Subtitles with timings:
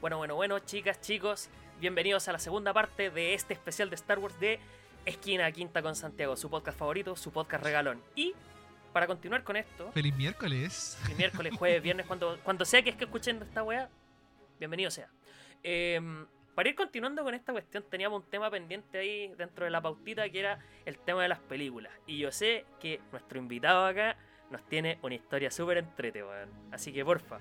[0.00, 4.18] Bueno, bueno, bueno, chicas, chicos, bienvenidos a la segunda parte de este especial de Star
[4.18, 4.58] Wars de
[5.04, 8.02] Esquina Quinta con Santiago, su podcast favorito, su podcast regalón.
[8.14, 8.32] Y
[8.94, 10.98] para continuar con esto, Feliz miércoles.
[11.10, 13.90] el miércoles, jueves, viernes, cuando, cuando sea que esté escuchando esta weá,
[14.58, 15.10] bienvenido sea.
[15.62, 16.00] Eh,
[16.54, 20.30] para ir continuando con esta cuestión, teníamos un tema pendiente ahí dentro de la pautita
[20.30, 21.92] que era el tema de las películas.
[22.06, 24.16] Y yo sé que nuestro invitado acá
[24.50, 26.48] nos tiene una historia súper entrete, weón.
[26.72, 27.40] Así que porfa,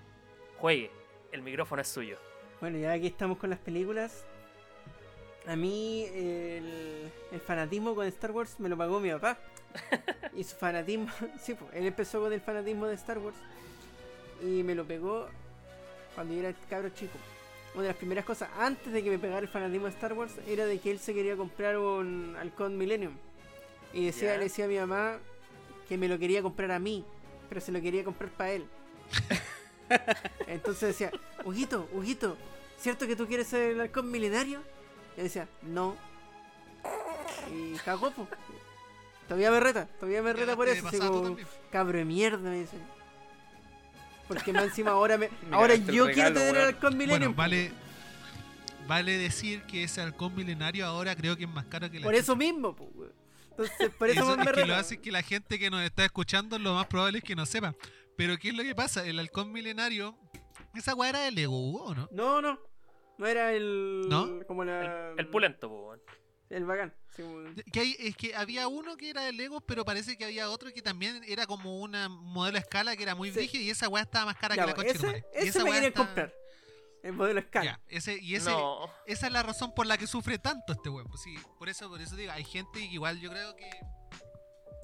[0.58, 0.92] juegue,
[1.32, 2.18] el micrófono es suyo.
[2.62, 4.26] Bueno, ya aquí estamos con las películas.
[5.48, 9.38] A mí el, el fanatismo con Star Wars me lo pagó mi papá.
[10.36, 11.08] y su fanatismo,
[11.42, 13.38] sí, pues, él empezó con el fanatismo de Star Wars
[14.42, 15.28] y me lo pegó
[16.16, 17.18] cuando yo era cabro chico.
[17.74, 20.34] Una de las primeras cosas antes de que me pegara el fanatismo de Star Wars
[20.48, 23.14] era de que él se quería comprar un Halcón Millennium.
[23.94, 25.18] Y decía, le decía a mi mamá
[25.88, 27.06] que me lo quería comprar a mí,
[27.48, 28.66] pero se lo quería comprar para él.
[30.48, 31.12] Entonces decía,
[31.44, 32.38] Huguito, Huguito,
[32.80, 34.62] ¿cierto que tú quieres ser el halcón milenario?
[35.16, 35.96] Y él decía, no.
[37.52, 38.28] Y cagó, po.
[39.28, 40.88] Todavía me reta, todavía me reta por eso.
[40.88, 41.38] así como,
[41.72, 42.78] cabro de mierda, me dice.
[44.28, 47.20] Porque más encima ahora me, Me ahora yo quiero tener el halcón milenio.
[47.20, 47.72] Bueno, vale,
[48.88, 52.16] vale decir que ese halcón milenario ahora creo que es más caro que la por
[52.16, 53.14] eso mismo, po, weón.
[53.52, 56.06] Entonces, por eso, Eso me es que lo hace que la gente que nos está
[56.06, 57.76] escuchando lo más probable es que no sepa.
[58.20, 59.06] Pero ¿qué es lo que pasa?
[59.08, 60.14] El halcón milenario,
[60.76, 62.10] esa weá era de Lego, ¿o no?
[62.12, 62.60] No, no.
[63.18, 64.08] No era el.
[64.10, 64.46] ¿No?
[64.46, 65.12] Como la.
[65.14, 66.02] El, el pulento, weón.
[66.50, 66.94] El bacán.
[67.16, 70.26] sí, como- Que hay- es que había uno que era de Lego, pero parece que
[70.26, 73.50] había otro que también era como una modelo a escala que era muy Sí.
[73.54, 75.24] y esa weá estaba más cara Ya, que la tu ese.
[75.34, 76.34] Y ese esa me quería está- comprar.
[77.04, 77.66] El modelo escala.
[77.66, 80.90] Ya, ese, y ese, No, esa es la razón por la que sufre tanto este
[80.90, 81.08] weón.
[81.08, 83.70] Pues sí, por eso, por eso digo, hay gente que igual yo creo que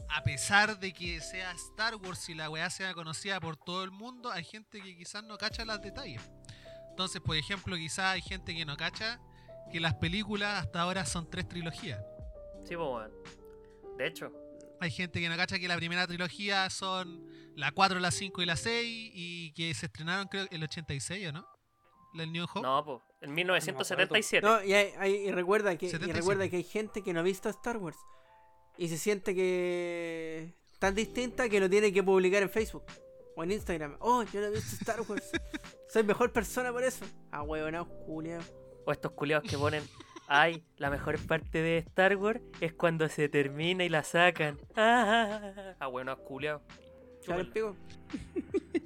[0.09, 3.91] a pesar de que sea Star Wars y la weá sea conocida por todo el
[3.91, 6.21] mundo, hay gente que quizás no cacha los detalles.
[6.89, 9.19] Entonces, por ejemplo, quizás hay gente que no cacha
[9.71, 12.01] que las películas hasta ahora son tres trilogías.
[12.63, 13.11] sí, po, weón.
[13.97, 14.31] De hecho,
[14.81, 18.45] Hay gente que no cacha que la primera trilogía son la 4, la 5 y
[18.45, 21.47] la 6 y que se estrenaron creo el 86, ¿o no?
[22.13, 22.61] La New Hope.
[22.61, 24.45] no, po, en 1977.
[24.45, 26.19] No, y, hay- hay- y recuerda que, y 77.
[26.19, 27.97] recuerda que hay gente que no ha visto Star Wars
[28.77, 32.83] y se siente que tan distinta que lo tiene que publicar en Facebook
[33.35, 33.97] o en Instagram.
[33.99, 35.31] Oh, yo no he visto Star Wars.
[35.89, 37.05] Soy mejor persona por eso.
[37.31, 38.39] Ah, huevona, Julia.
[38.85, 39.83] O estos culiados que ponen,
[40.27, 44.59] ay, la mejor parte de Star Wars es cuando se termina y la sacan.
[44.75, 46.61] Ah, ah bueno, culiados.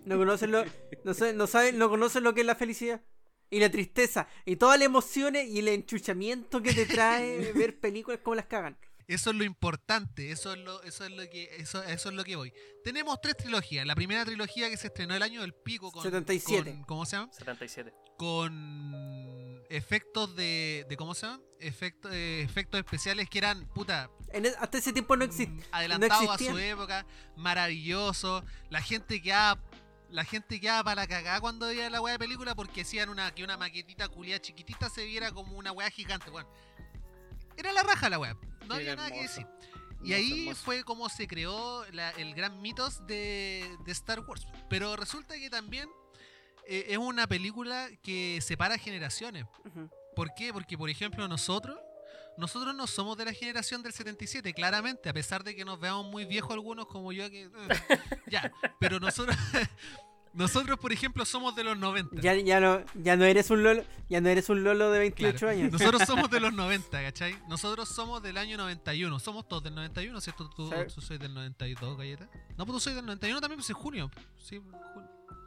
[0.06, 0.64] No conocen lo,
[1.04, 3.02] no, saben, no saben, no conocen lo que es la felicidad
[3.50, 8.20] y la tristeza y todas las emociones y el enchuchamiento que te trae ver películas
[8.24, 8.78] como las cagan.
[9.10, 12.24] Eso es lo importante, eso es lo, eso es lo que, eso, eso es lo
[12.24, 12.54] que voy.
[12.84, 13.86] Tenemos tres trilogías.
[13.86, 16.72] La primera trilogía que se estrenó el año del pico con, 77.
[16.72, 17.34] con- ¿cómo se llama?
[17.34, 17.92] 77.
[18.18, 21.42] Con efectos de, de ¿cómo se llama?
[21.60, 25.54] Efectos, eh, efectos especiales que eran, puta, En e- hasta ese tiempo no existe.
[25.54, 27.06] mm, adelantado a su época,
[27.36, 28.44] maravilloso.
[28.70, 29.60] La gente quedaba,
[30.12, 33.34] la gente quedaba para la cagada cuando veía la weá de película porque hacían una,
[33.34, 36.48] que una maquetita culia chiquitita se viera como una weá gigante, weón.
[37.58, 38.38] Era la raja la weá,
[38.70, 39.48] no había nada que decir.
[40.02, 44.48] Y ahí fue como se creó la- el gran mitos de, de Star Wars.
[44.70, 45.90] Pero resulta que también
[46.66, 49.46] eh, es una película que separa generaciones.
[50.16, 50.54] ¿Por qué?
[50.54, 51.78] Porque, por ejemplo, nosotros,
[52.38, 56.06] nosotros no somos de la generación del 77, claramente, a pesar de que nos veamos
[56.06, 57.44] muy viejos algunos como yo, que...
[57.44, 57.50] eh,
[58.28, 59.36] ya, pero nosotros,
[60.34, 62.22] nosotros, por ejemplo, somos de los 90.
[62.22, 65.38] Ya, ya no, ya no eres un lolo, ya no eres un lolo de 28
[65.38, 65.52] Claro.
[65.58, 65.72] años.
[65.72, 67.36] Nosotros somos de los 90, ¿cachai?
[67.48, 69.20] Nosotros somos del año 91.
[69.20, 70.50] Somos todos del 91, ¿cierto?
[70.50, 70.94] Tú, Sí.
[70.96, 72.30] tú soy del 92, galleta.
[72.58, 74.10] No, pues tú soy del 91 también, pues es junio.
[74.38, 74.80] Sí, junio.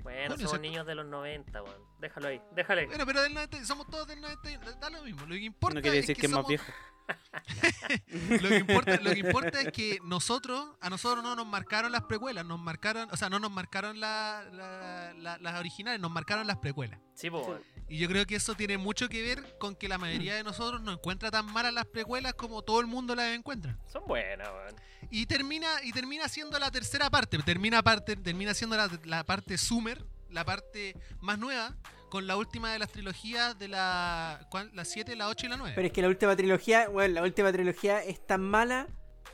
[0.03, 0.59] Bueno, somos ¿cierto?
[0.59, 1.77] niños de los 90, weón.
[2.01, 2.87] Déjalo ahí, déjalo ahí.
[2.87, 4.73] Bueno, pero del 90, somos todos del 91.
[4.81, 5.21] Da lo mismo.
[5.27, 6.65] Lo que importa No quiere es decir que, que es más viejo.
[8.43, 12.03] lo que importa, lo que importa es que nosotros, a nosotros no nos marcaron las
[12.03, 16.47] precuelas, nos marcaron, o sea, no nos marcaron la- la- la- las originales, nos marcaron
[16.47, 16.99] las precuelas.
[17.15, 17.59] Sí, po.
[17.89, 20.81] Y yo creo que eso tiene mucho que ver con que la mayoría de nosotros
[20.81, 23.77] no encuentra tan malas las precuelas como todo el mundo las encuentra.
[23.93, 24.77] Son buenas, weón.
[25.11, 29.59] Y termina, y termina siendo la tercera parte, termina parte, termina siendo la, la parte
[29.59, 31.77] Summer, la parte más nueva,
[32.11, 34.71] con la última de las trilogías de la ¿cuál?
[34.75, 35.73] la 7, la 8 y la 9.
[35.75, 38.87] Pero es que la última trilogía, bueno, la última trilogía es tan mala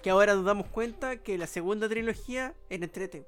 [0.02, 3.26] que ahora nos damos cuenta que la segunda trilogía es entrete.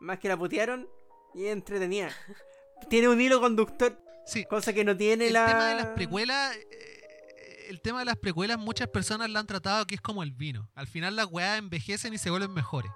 [0.00, 0.88] Más que la putearon
[1.34, 2.10] y es entretenida.
[2.88, 5.46] Tiene un hilo conductor, sí, cosa que no tiene el la.
[5.46, 9.86] tema de las precuelas eh, el tema de las precuelas muchas personas la han tratado
[9.86, 12.90] que es como el vino al final las weas envejecen y se vuelven mejores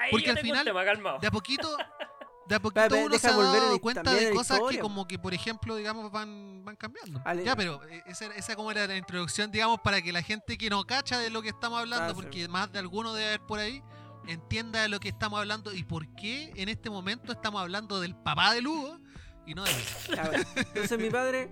[0.00, 0.82] Ay, Porque al final- tema,
[1.20, 1.76] de a poquito
[2.48, 5.18] de a poquito Espera, uno deja se ha dado cuenta de cosas que como que,
[5.18, 7.20] por ejemplo, digamos, van, van cambiando.
[7.24, 10.56] Ale- Ya, pero eh, esa, esa como era la introducción, digamos, para que la gente
[10.56, 12.14] que no cacha de lo que estamos hablando, Ah, sí.
[12.14, 13.82] porque más de alguno debe haber por ahí,
[14.28, 18.14] entienda de lo que estamos hablando y por qué en este momento estamos hablando del
[18.16, 18.98] papá de Lugo
[19.46, 19.82] y no de mí.
[20.16, 20.44] Ya, bueno.
[20.56, 21.50] Entonces mi padre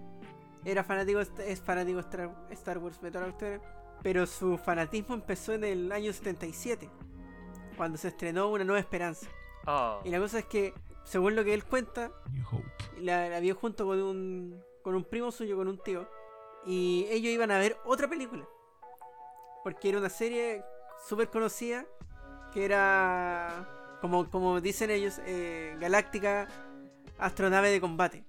[0.65, 3.61] era fanático, es fanático de Star, Star Wars historia,
[4.03, 6.89] pero su fanatismo empezó en el año 77,
[7.77, 9.27] cuando se estrenó Una Nueva Esperanza.
[9.67, 10.01] Oh.
[10.05, 10.75] Y la cosa es que,
[11.05, 12.11] según lo que él cuenta,
[12.99, 16.09] la, la vio junto con un, con un primo suyo, con un tío,
[16.67, 18.47] y ellos iban a ver otra película.
[19.63, 20.63] Porque era una serie
[21.07, 21.85] súper conocida,
[22.53, 26.49] que era, como, como dicen ellos, eh, Galáctica
[27.19, 28.25] Astronave de Combate.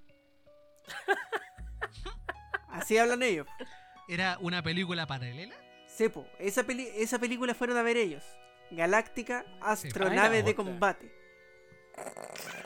[2.69, 3.48] Así hablan ellos.
[4.07, 5.56] ¿Era una película paralela?
[5.88, 8.24] Sepo, esa, peli- esa película fueron a ver ellos.
[8.72, 10.56] Galáctica Astronave de.
[10.56, 11.12] Combate.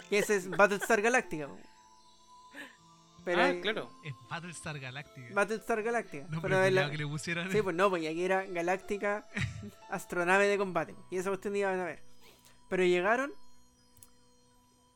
[0.10, 1.48] Que ese es Battlestar Galactica.
[1.48, 1.58] po.
[3.26, 3.90] Pero ah, hay- claro.
[4.04, 5.34] Es Battlestar Galactica.
[5.34, 6.24] Battlestar Galactica.
[6.30, 7.52] no, pero pero la- que le pusieran.
[7.52, 9.28] Sí, pues no, pues aquí era Galáctica
[9.90, 10.96] Astronave de Combate.
[11.12, 12.02] Y esa cuestión iban a ver.
[12.70, 13.32] Pero llegaron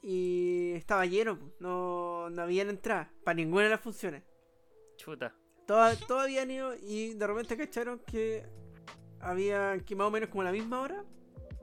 [0.02, 4.24] y estaba lleno, pues, no, no habían entrada para ninguna de las funciones.
[4.98, 5.34] Chuta.
[5.66, 8.46] Todas, todos habían ido y de repente cacharon que
[9.22, 11.04] había que más o menos como a la misma hora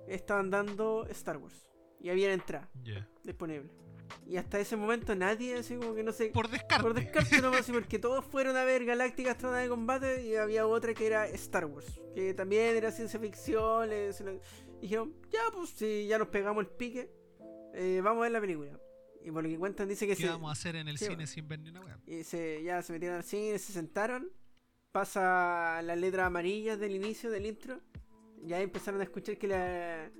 [0.09, 1.67] estaban dando Star Wars.
[2.01, 3.07] Y habían entrada Ya.
[3.31, 3.71] Disponible.
[4.27, 6.27] Y hasta ese momento nadie, así como que no sé.
[6.31, 6.83] Por descarte.
[6.83, 10.95] Por descarte nomás, porque todos fueron a ver Galáctica Astronave de Combate y había otra
[10.95, 13.89] que era Star Wars, que también era ciencia ficción.
[13.89, 17.11] le- se lo- y dijeron, ya pues si ya nos pegamos el pique,
[17.75, 18.79] eh, vamos a ver la película.
[19.23, 21.05] Y por lo que cuentan dice que ¿Qué se, vamos a hacer en el sí,
[21.05, 21.27] cine bueno.
[21.27, 21.99] sin ver ni una wea?
[22.07, 24.31] y se, ya se metieron al cine, se sentaron,
[24.93, 27.81] pasa las letras amarillas del inicio del intro,
[28.47, 30.11] y ahí empezaron a escuchar que la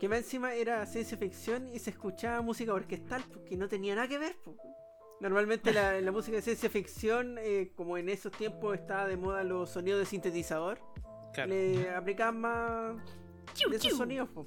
[0.00, 4.08] que más encima era ciencia ficción y se escuchaba música orquestal porque no tenía nada
[4.08, 4.34] que ver.
[4.42, 4.56] po.
[5.20, 9.44] Normalmente la, la música de ciencia ficción, eh, como en esos tiempos estaba de moda
[9.44, 10.80] los sonidos de sintetizador,
[11.34, 11.50] claro.
[11.50, 12.96] le aplicaban más
[13.68, 14.30] de esos sonidos.
[14.30, 14.46] po.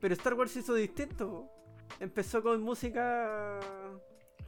[0.00, 1.30] Pero Star Wars hizo distinto.
[1.30, 1.50] po.
[1.98, 3.58] Empezó con música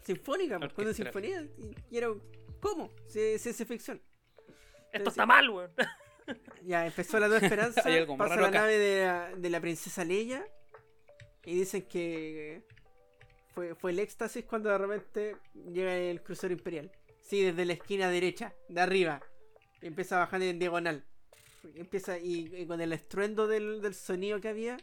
[0.03, 1.41] sinfónica, po, con una sinfonía.
[1.57, 2.09] Y, y era,
[2.61, 2.91] ¿cómo?
[3.07, 4.03] Ciencia ficción.
[4.93, 5.71] Esto está mal, weón.
[6.65, 7.83] Ya empezó la nueva esperanza.
[8.17, 8.61] Pasa la acá.
[8.61, 10.45] nave de la, de la princesa Leia.
[11.45, 12.63] Y dicen que
[13.55, 15.37] fue, fue el éxtasis cuando de repente
[15.73, 16.91] llega el crucero imperial.
[17.21, 19.23] Sí, desde la esquina derecha, de arriba.
[19.81, 21.05] Empieza a bajar en diagonal.
[21.75, 24.77] Y empieza y, y con el estruendo del, del sonido que había,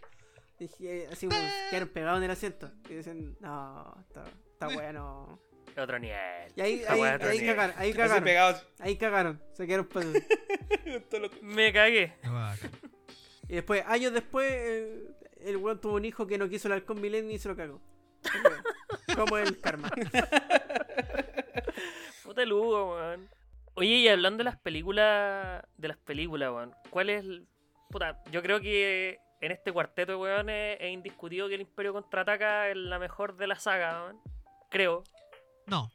[0.59, 1.39] dije, así como
[1.69, 2.71] quedaron pegados en el asiento.
[2.89, 5.39] Y dicen, no, esta, esta wea no.
[5.79, 6.51] Otro nivel.
[6.55, 7.19] Y ahí, ahí, nivel.
[7.55, 8.23] cagaron, ahí cagaron.
[8.23, 8.67] pegados.
[8.79, 9.41] Ahí cagaron.
[9.53, 9.87] Se quedaron
[11.21, 12.13] lo- Me cagué.
[13.47, 15.03] Y después, años después, eh,
[15.41, 17.81] el weón tuvo un hijo que no quiso el halcón milenio y se lo cagó.
[19.15, 19.89] Como el karma.
[22.23, 23.29] Puta Lugo, weón.
[23.75, 25.63] Oye, y hablando de las películas.
[25.77, 26.73] De las películas, weón.
[26.89, 27.23] ¿Cuál es.
[27.23, 27.47] el-
[27.89, 32.69] Puta, yo creo que en este cuarteto de weones es indiscutido que el Imperio contraataca
[32.69, 34.19] es la mejor de la saga, weón.
[34.69, 35.03] Creo.
[35.69, 35.91] No,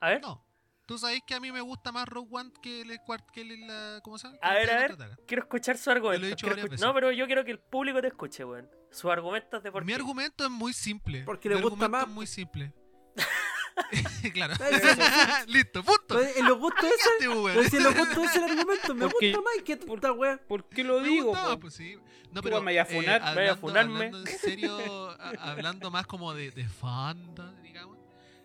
[0.00, 0.20] A ver.
[0.22, 0.44] no.
[0.86, 2.98] Tú sabes que a mí me gusta más Rogue One que el,
[3.32, 4.38] que el- la, ¿cómo se llama?
[4.42, 5.18] A el ver, a ver.
[5.26, 6.26] Quiero escuchar su argumento.
[6.26, 6.80] He Quiero escu- veces.
[6.80, 8.68] No, pero yo quiero que el público te escuche, weón.
[8.90, 11.22] Sus argumentos de por Mi argumento es muy simple.
[11.24, 12.08] Porque Mi le gusta argumento más.
[12.08, 12.72] es muy simple.
[14.34, 14.54] claro.
[15.46, 16.20] Listo, punto.
[16.20, 17.56] En los gustos ese, Cállate, weón.
[17.56, 20.38] pero si en los gustos ese el argumento, me Porque- gusta más que esta wea.
[20.48, 21.26] ¿Por qué lo Me digo?
[21.28, 21.60] gustaba, po?
[21.60, 21.96] pues sí.
[22.32, 23.20] No, ¿Qué pero me vaya a eh, funar?
[23.20, 24.06] ¿Me vaya a hablando, funarme?
[24.06, 27.98] hablando en serio, a- hablando más como de, de fandom, digamos.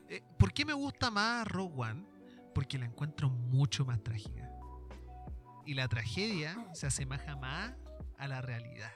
[0.09, 2.05] Eh, ¿Por qué me gusta más Rogue One?
[2.53, 4.49] Porque la encuentro mucho más trágica.
[5.65, 7.73] Y la tragedia se asemeja más
[8.17, 8.91] a la realidad.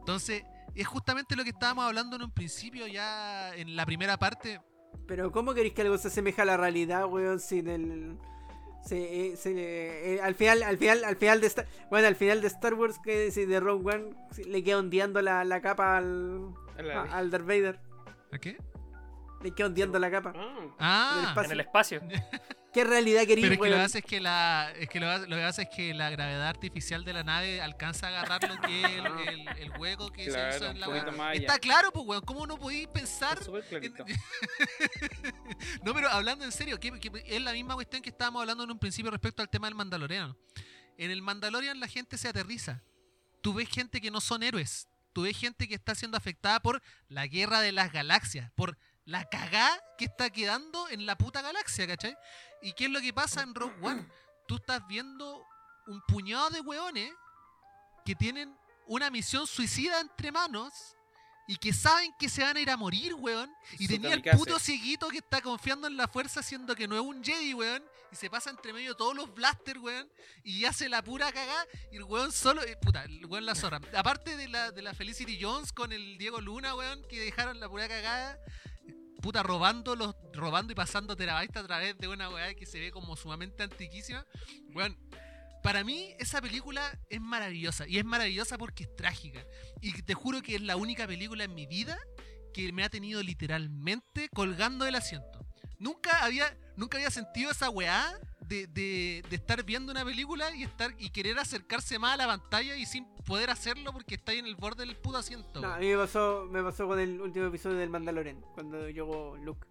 [0.00, 0.42] Entonces,
[0.74, 4.60] es justamente lo que estábamos hablando en un principio, ya en la primera parte.
[5.06, 7.38] Pero ¿cómo queréis que algo se asemeja a la realidad, weón?
[7.40, 8.18] Sin el...
[8.82, 12.40] Se, eh, se- eh, al final, al final, al final de Star, bueno, al final
[12.40, 14.14] de Star Wars que de Rogue One
[14.48, 17.78] le queda ondeando la, la capa al, a- al Darth Vader.
[18.32, 18.56] ¿A qué?
[19.42, 20.32] Le queda ondeando la capa.
[20.36, 21.98] Ah, En el Ah, espacio.
[21.98, 22.40] En el espacio.
[22.72, 25.18] ¿Qué realidad queréis, Pero es que lo que hace es que la es que lo,
[25.26, 28.60] lo que hace es que la gravedad artificial de la nave alcanza a agarrar lo
[28.60, 31.32] que es el, el- el hueco que se hizo en la allá.
[31.32, 33.40] Está claro, pues weón, ¿cómo no podéis pensar?
[33.72, 33.94] en-
[35.82, 38.70] no, pero hablando en serio, que, que es la misma cuestión que estábamos hablando en
[38.70, 40.36] un principio respecto al tema del Mandaloriano.
[40.96, 42.82] En el Mandalorian la gente se aterriza.
[43.40, 44.86] Tú ves gente que no son héroes.
[45.12, 48.78] Tú ves gente que está siendo afectada por la guerra de las galaxias, por
[49.10, 52.16] la cagá que está quedando en la puta galaxia, ¿cachai?
[52.62, 54.06] ¿Y qué es lo que pasa en Rogue One?
[54.46, 55.44] Tú estás viendo
[55.88, 57.12] un puñado de hueones
[58.04, 60.72] que tienen una misión suicida entre manos
[61.48, 63.52] y que saben que se van a ir a morir, weón.
[63.80, 66.94] Y Su tenía el puto cieguito que está confiando en la fuerza, siendo que no
[66.94, 67.82] es un Jedi, weón.
[68.12, 70.08] Y se pasa entre medio todos los blasters, weón.
[70.44, 71.66] Y hace la pura cagada.
[71.90, 72.62] Y el weón solo.
[72.62, 73.80] eh, puta, el weón la zorra.
[73.96, 77.68] Aparte de la, de la Felicity Jones con el Diego Luna, weón, que dejaron la
[77.68, 78.38] pura cagada.
[79.20, 82.90] Puta, robando, los, robando y pasando terabytes a través de una weá que se ve
[82.90, 84.26] como sumamente antiquísima.
[84.74, 84.98] Weón,
[85.62, 87.86] para mí esa película es maravillosa.
[87.86, 89.44] Y es maravillosa porque es trágica.
[89.80, 91.98] Y te juro que es la única película en mi vida
[92.54, 95.46] que me ha tenido literalmente colgando del asiento.
[95.78, 98.18] Nunca había, nunca había sentido esa weá
[98.50, 102.26] de, de- de estar viendo una película y estar y querer acercarse más a la
[102.26, 105.60] pantalla y sin poder hacerlo porque está ahí en el borde del puto asiento.
[105.60, 109.36] No, a mí me pasó, me pasó con el último episodio del Mandalorian, cuando llegó
[109.42, 109.66] Luke.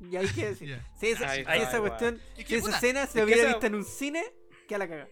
[0.00, 0.68] Y ahí que decir.
[0.70, 0.86] Ya.
[0.98, 3.74] Sí, esa, está, esa cuestión, Es que, si esa puta, escena se hubiera visto en
[3.74, 4.24] un cine,
[4.66, 5.08] que a la caga.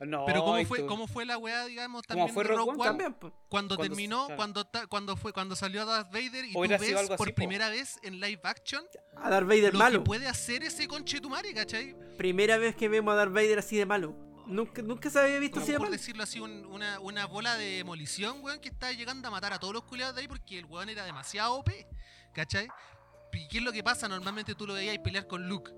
[0.00, 2.78] No, Pero cómo fue, cómo fue la weá, digamos, ¿Cómo también fue Rogue One?
[2.78, 2.84] One?
[2.84, 3.32] También, pues.
[3.48, 4.36] Cuando, Cuando- terminó, claro.
[4.36, 7.24] cuando, ta- cuando fue, cuando salió Darth Vader y tú ves por así, po.
[7.34, 8.84] primera vez en live action
[9.16, 9.98] A Darth Vader lo malo.
[10.00, 11.94] que puede hacer ese conchetumare, ¿cachai?
[12.16, 14.14] Primera vez que vemos a Darth Vader así de malo.
[14.46, 15.96] Nunca, nunca se había visto Como así de por malo.
[15.96, 19.58] decirlo así, un- una, una bola de demolición, weón, que está llegando a matar a
[19.60, 21.70] todos los culiados de ahí porque el weón era demasiado OP,
[22.34, 22.68] ¿cachai?
[23.32, 24.08] ¿Y qué es lo que pasa?
[24.08, 25.70] Normalmente tú lo veías pelear con Luke.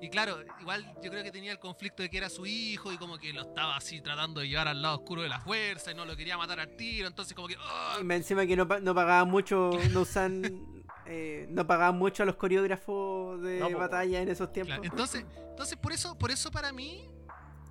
[0.00, 2.96] Y claro, igual yo creo que tenía el conflicto de que era su hijo y
[2.96, 5.94] como que lo estaba así tratando de llevar al lado oscuro de la fuerza y
[5.94, 7.56] no lo quería matar al tiro, entonces como que...
[8.00, 12.26] Y más encima que no, no pagaban mucho, no usan, eh, no pagaban mucho a
[12.26, 14.74] los coreógrafos de No, batalla en esos tiempos.
[14.74, 17.06] Claro, entonces, entonces por eso, por eso para mí,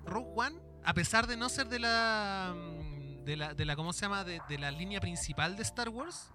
[0.04, 2.90] Rogue One, a pesar de no ser de la mm,
[3.24, 4.24] de la, de la ¿cómo se llama?
[4.24, 6.32] De, de la línea principal de Star Wars,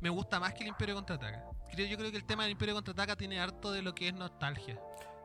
[0.00, 1.44] me gusta más que el Imperio Contraataca.
[1.72, 4.14] Creo, yo creo que el tema del Imperio Contraataca tiene harto de lo que es
[4.14, 4.78] nostalgia.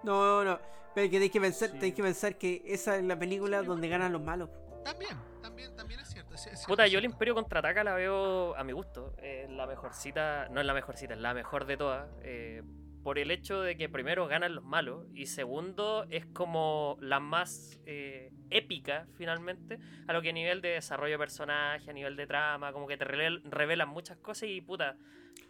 [0.05, 0.59] No, no,
[0.93, 1.73] pero que tenéis que pensar, Sí.
[1.75, 4.49] tenéis que pensar que esa es la película donde ganan los malos.
[4.83, 6.35] También, también, también es cierto.
[6.35, 7.05] es- es cierto, Puta, es yo el.
[7.05, 9.15] Imperio contraataca la veo a mi gusto.
[9.21, 12.07] Es la mejorcita, no es la mejorcita, es la mejor de todas.
[12.23, 12.61] eh,
[13.03, 17.79] por el hecho de que primero ganan los malos y segundo es como la más
[17.85, 22.25] eh, épica finalmente a lo que a nivel de desarrollo de personaje, a nivel de
[22.25, 24.97] trama, como que te revel- revelan muchas cosas y puta,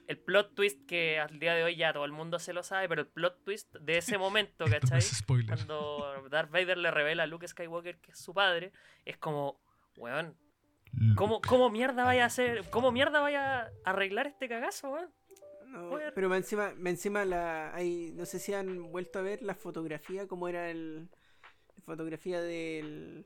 [0.08, 2.88] el plot twist que al día de hoy ya todo el mundo se lo sabe,
[2.88, 5.00] pero el plot twist de ese momento, ¿cachai?
[5.00, 5.56] es spoiler.
[5.56, 8.72] Cuando Darth Vader le revela a Luke Skywalker que es su padre,
[9.06, 9.60] es como,
[9.98, 10.38] weón,
[11.16, 12.64] ¿Cómo, ¿Cómo mierda vaya a hacer?
[12.70, 15.10] ¿Cómo mierda vaya a arreglar este cagazo, weón?
[15.68, 19.56] No, pero más encima, encima la, hay, no sé si han vuelto a ver la
[19.56, 21.10] fotografía, cómo era el
[21.76, 23.26] la fotografía del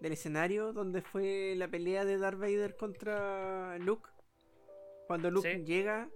[0.00, 4.10] del escenario donde fue la pelea de Darth Vader contra Luke.
[5.06, 5.64] Cuando Luke Sí.
[5.64, 6.08] llega,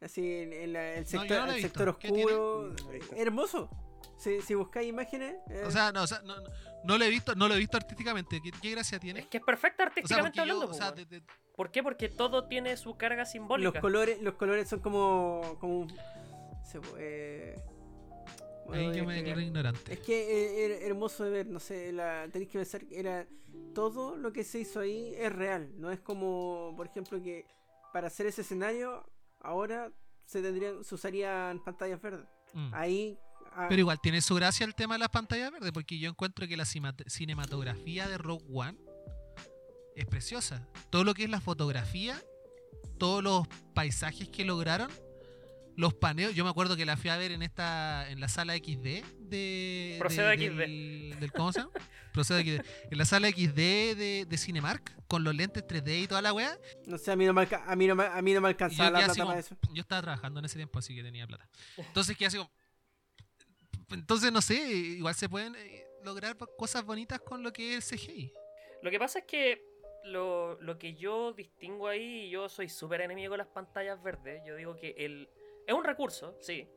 [0.00, 2.74] así en, en la- el sector, no el sector oscuro,
[3.16, 3.70] hermoso.
[4.18, 6.48] Si, si buscáis imágenes, eh, O sea, no, o sea, no, no,
[6.84, 8.40] no lo he visto, no lo he visto artísticamente.
[8.40, 9.20] ¿Qué, qué gracia tiene?
[9.20, 10.96] Es que es perfecta O sea, artísticamente yo, hablando, o sea, weón.
[10.96, 11.22] de- de-
[11.56, 11.82] ¿Por qué?
[11.82, 13.80] Porque todo tiene su carga los simbólica.
[13.80, 15.86] colores, los colores son como, como
[16.64, 17.56] se- eh,
[18.64, 19.92] ¿cómo lo ahí yo me declaro ignorante.
[19.92, 23.26] Es que eh, era hermoso de ver, no sé, la, tenéis que pensar que era
[23.74, 27.46] todo lo que se hizo ahí es real, no es como, por ejemplo, que
[27.92, 29.04] para hacer ese escenario
[29.40, 29.92] ahora
[30.24, 32.26] se tendrían, se usarían pantallas verdes.
[32.54, 32.74] Mm.
[32.74, 33.18] Ahí
[33.52, 36.46] ah, Pero igual tiene su gracia el tema de las pantallas verdes, porque yo encuentro
[36.46, 38.78] que la cinematografía de Rogue One
[39.94, 40.66] es preciosa.
[40.90, 42.20] Todo lo que es la fotografía,
[42.98, 44.90] todos los paisajes que lograron,
[45.76, 46.34] los paneos.
[46.34, 49.96] Yo me acuerdo que la fui a ver en esta, en la sala XD de.
[49.98, 50.56] Proceda de- XD.
[50.58, 51.72] Del, del- ¿Cómo se llama?
[52.12, 52.64] Proceda XD.
[52.90, 56.56] En la sala XD de, de Cinemark, con los lentes 3D y toda la weá.
[56.86, 58.48] no sé, a mí no me, alca- a mí no me, a mí no me
[58.48, 59.56] alcanzaba yo, la plata así para eso.
[59.72, 61.48] yo estaba trabajando en ese tiempo, así que tenía plata.
[61.78, 62.50] Entonces, ¿qué así como.
[63.90, 67.98] Entonces, no sé, igual se pueden eh, lograr cosas bonitas con lo que es el
[67.98, 68.32] CGI.
[68.82, 69.62] Lo que pasa es que
[70.04, 74.42] lo, lo que yo distingo ahí, y yo soy súper enemigo con las pantallas verdes.
[74.46, 75.28] Yo digo que el
[75.66, 76.68] es un recurso, sí.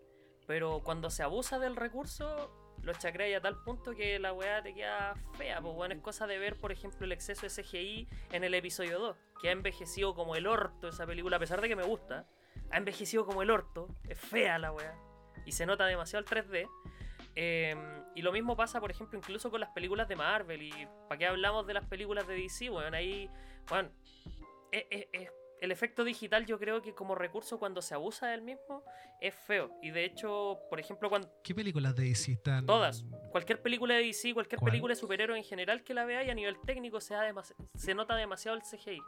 [0.48, 2.52] Pero cuando se abusa del recurso,
[2.84, 5.60] lo chacrea a tal punto que la weá te queda fea.
[5.62, 9.00] Pues bueno, es cosa de ver, por ejemplo, el exceso de CGI en el episodio
[9.00, 12.28] 2, que ha envejecido como el orto esa película, a pesar de que me gusta.
[12.72, 14.96] Ha envejecido como el orto, es fea la weá.
[15.46, 16.68] Y se nota demasiado el 3D.
[17.36, 17.76] Eh,
[18.16, 20.62] y lo mismo pasa, por ejemplo, incluso con las películas de Marvel.
[20.62, 22.70] ¿Y para qué hablamos de las películas de DC?
[22.70, 23.30] Bueno, ahí,
[23.70, 23.90] bueno,
[24.72, 25.32] es- es-
[25.66, 28.84] el efecto digital yo creo que como recurso cuando se abusa del mismo
[29.20, 29.72] es feo.
[29.82, 32.66] Y de hecho, por ejemplo, cuando ¿Qué películas de DC están?
[32.66, 34.72] todas, cualquier película de DC, cualquier ¿Cuál?
[34.72, 37.26] película de superhéroe en general que la vea y a nivel técnico se, da
[37.76, 39.02] se nota demasiado el CGI.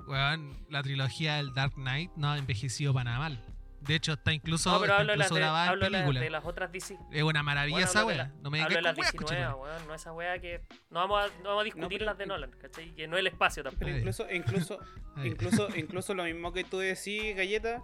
[0.69, 3.56] La trilogía del Dark Knight no ha envejecido para nada mal.
[3.81, 5.85] De hecho, está incluso, No, pero está hablo de las, incluso de, grabada en hablo
[5.85, 6.19] de las- película.
[6.21, 6.97] de las otras DC.
[7.11, 8.17] Es una maravilla Bueno, esa wea.
[8.17, 9.87] la- No me hablo digas nuevas, weón.
[9.87, 10.61] No esa wea que.
[10.89, 12.93] No vamos a, no vamos a discutir pero- las de Nolan, ¿cachai?
[12.95, 13.91] Que no es el espacio Pero tampoco.
[13.91, 13.97] Ahí.
[13.99, 14.79] incluso, incluso,
[15.23, 17.81] incluso, incluso lo mismo que tú decís, Galleta,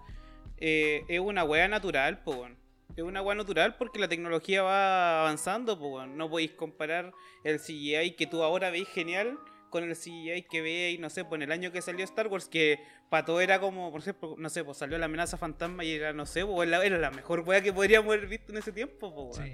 [0.57, 2.57] eh, es una wea natural, po, weón.
[2.95, 6.17] Es una wea natural porque la tecnología va avanzando, po, weón.
[6.17, 7.12] No podéis comparar
[7.43, 9.38] el CGI que tú ahora veis genial
[9.74, 12.48] con el CGI que veis, no sé, pues en el año que salió Star Wars,
[12.48, 15.94] que para todo era como, por ejemplo, no sé, pues salió la amenaza fantasma y
[15.94, 19.13] era, no sé, pues, era, la mejor wea que podríamos haber visto en ese tiempo,
[19.13, 19.44] po, weón.
[19.48, 19.51] Sí.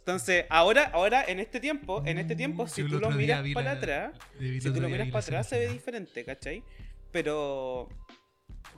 [0.00, 3.78] Entonces, ahora, ahora, en este tiempo, en este tiempo, si tú lo miras para la-
[3.78, 6.62] atrás, si tú lo miras para atrás se ve diferente, ¿cachai?
[7.10, 7.88] Pero.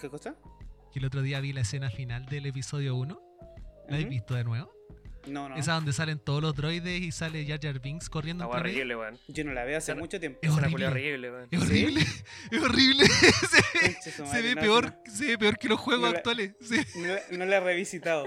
[0.00, 0.36] ¿Qué cosa?
[0.92, 3.20] Que el otro día vi la escena final del episodio 1.
[3.88, 4.08] ¿La Ujú.
[4.08, 4.72] visto de nuevo?
[5.26, 5.56] No, no.
[5.56, 8.58] Esa donde salen todos los droides y sale Jar Jar Binks corriendo medio.
[8.60, 9.18] horrible, weón.
[9.28, 10.40] Yo no la veo hace mucho tiempo.
[10.42, 10.86] Es horrible.
[10.86, 11.48] horrible, weón.
[11.50, 11.66] Es ¿Sí?
[11.66, 12.00] horrible,
[12.50, 13.06] es horrible.
[14.02, 16.12] se, su se madre, ve no, peor, no- se ve peor que los juegos No
[16.12, 16.54] la- actuales.
[16.60, 16.76] sí.
[16.96, 18.24] No, la- no la he revisitado.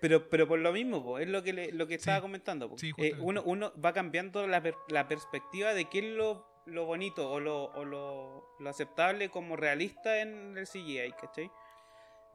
[0.00, 2.22] Pero, pero por lo mismo, po, es lo que, le- lo que estaba Sí.
[2.22, 2.70] comentando.
[2.76, 6.84] Sí, Eh, uno, uno va cambiando la, per- la perspectiva de qué es lo, lo
[6.84, 11.50] bonito o, lo, o lo, lo aceptable como realista en el CGI, ¿cachai?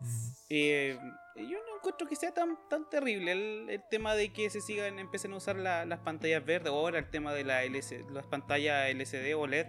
[0.02, 0.32] Mm.
[0.50, 1.00] Eh,
[1.38, 5.00] yo no encuentro que sea tan, tan terrible el, el tema de que se sigan,
[5.00, 8.28] empiecen a usar la- las pantallas verdes o ahora el tema de la LC las
[8.28, 9.68] pantallas LCD o LED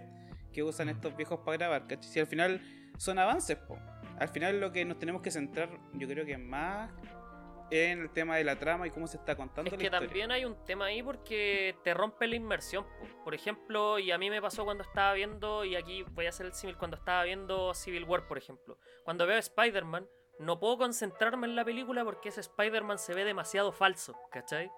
[0.51, 2.11] que usan estos viejos para grabar, ¿cachai?
[2.11, 2.61] Si al final
[2.97, 3.79] son avances, po.
[4.19, 6.91] Al final lo que nos tenemos que centrar, yo creo que más
[7.71, 10.07] en el tema de la trama y cómo se está contando Es la que historia.
[10.07, 12.83] también hay un tema ahí porque te rompe la inmersión.
[12.99, 13.23] po.
[13.23, 16.45] Por ejemplo, y a mí me pasó cuando estaba viendo, y aquí voy a hacer
[16.45, 18.77] el símil, cuando estaba viendo Civil War, por ejemplo.
[19.03, 20.05] Cuando veo Spider-Man,
[20.39, 24.69] no puedo concentrarme en la película porque ese Spider-Man se ve demasiado falso, ¿cachai?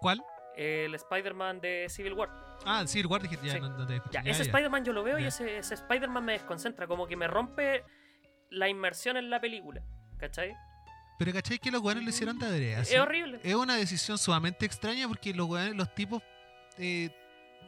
[0.00, 0.22] ¿Cuál?
[0.56, 2.30] El Spider-Man de Civil War.
[2.64, 3.60] Ah, el guardia dije, ya Sí.
[3.60, 4.00] no, no te.
[4.10, 4.42] Ya, Ya, ese.
[4.42, 7.84] Spider-Man yo lo veo y ese, ese Spider-Man me desconcentra, como que me rompe
[8.50, 9.82] la inmersión en la película,
[10.18, 10.56] ¿cachai?
[11.18, 12.80] Pero ¿cachai que los weones lo hicieron de adrede?
[12.80, 13.40] Es horrible.
[13.42, 16.22] Es una decisión sumamente extraña porque los weones, los tipos
[16.78, 17.10] eh,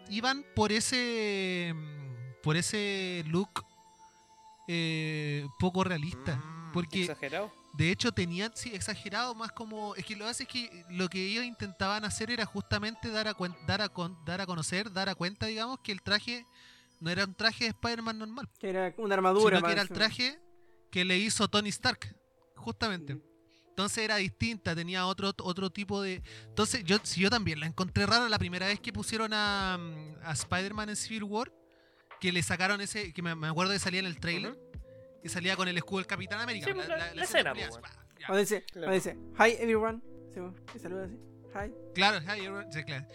[0.08, 3.64] iban por ese mm, por ese look
[4.68, 6.40] eh, poco realista.
[6.70, 7.52] Mm, Porque Exagerado.
[7.74, 9.94] de hecho tenían, sí, exagerado, más como.
[9.94, 13.34] Es que lo hace es que lo que ellos intentaban hacer era justamente dar a,
[13.34, 16.44] cuen- dar a, con- dar a conocer, dar a cuenta, digamos, que el traje
[17.00, 19.56] no era un traje de Spider-Man normal, Que era una armadura.
[19.56, 20.38] sino que era el traje
[20.90, 22.14] que le hizo Tony Stark,
[22.56, 23.20] justamente.
[23.70, 26.22] Entonces era distinta, tenía otro, otro tipo de...
[26.48, 30.16] Entonces yo, si yo también la encontré rara la primera vez que pusieron a, mm,
[30.26, 31.50] a Spider-Man en Civil War,
[32.20, 34.58] que le sacaron ese, que me, me acuerdo que salía en el trailer,
[35.22, 36.66] que salía con el escudo del Capitán América.
[36.66, 37.70] Sí, la- la escena, pues.
[38.26, 38.86] Cuando dice, Claro.
[38.86, 40.00] cuando dice, hi everyone.
[40.32, 41.14] Sí, bueno, que saluda así.
[41.54, 41.72] Hi.
[41.94, 42.72] Claro, hi, everyone.
[42.72, 43.06] Sí, claro.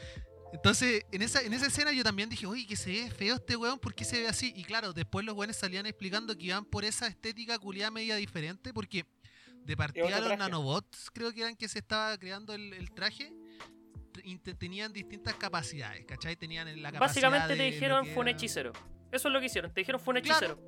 [0.54, 3.56] Entonces, en esa, en esa escena yo también dije, oye, que se ve feo este
[3.56, 4.54] weón, ¿por qué se ve así?
[4.56, 8.74] Y claro, después los weones salían explicando que iban por esa estética culiada media diferente,
[8.74, 9.06] porque
[9.64, 13.34] de partida los nanobots, creo que eran que se estaba creando el, el traje,
[14.58, 16.36] tenían distintas capacidades, ¿cachai?
[16.36, 18.72] Tenían la capacidad Básicamente de te dijeron fue un hechicero.
[19.12, 20.60] Eso es lo que hicieron, te dijeron fue un Claro.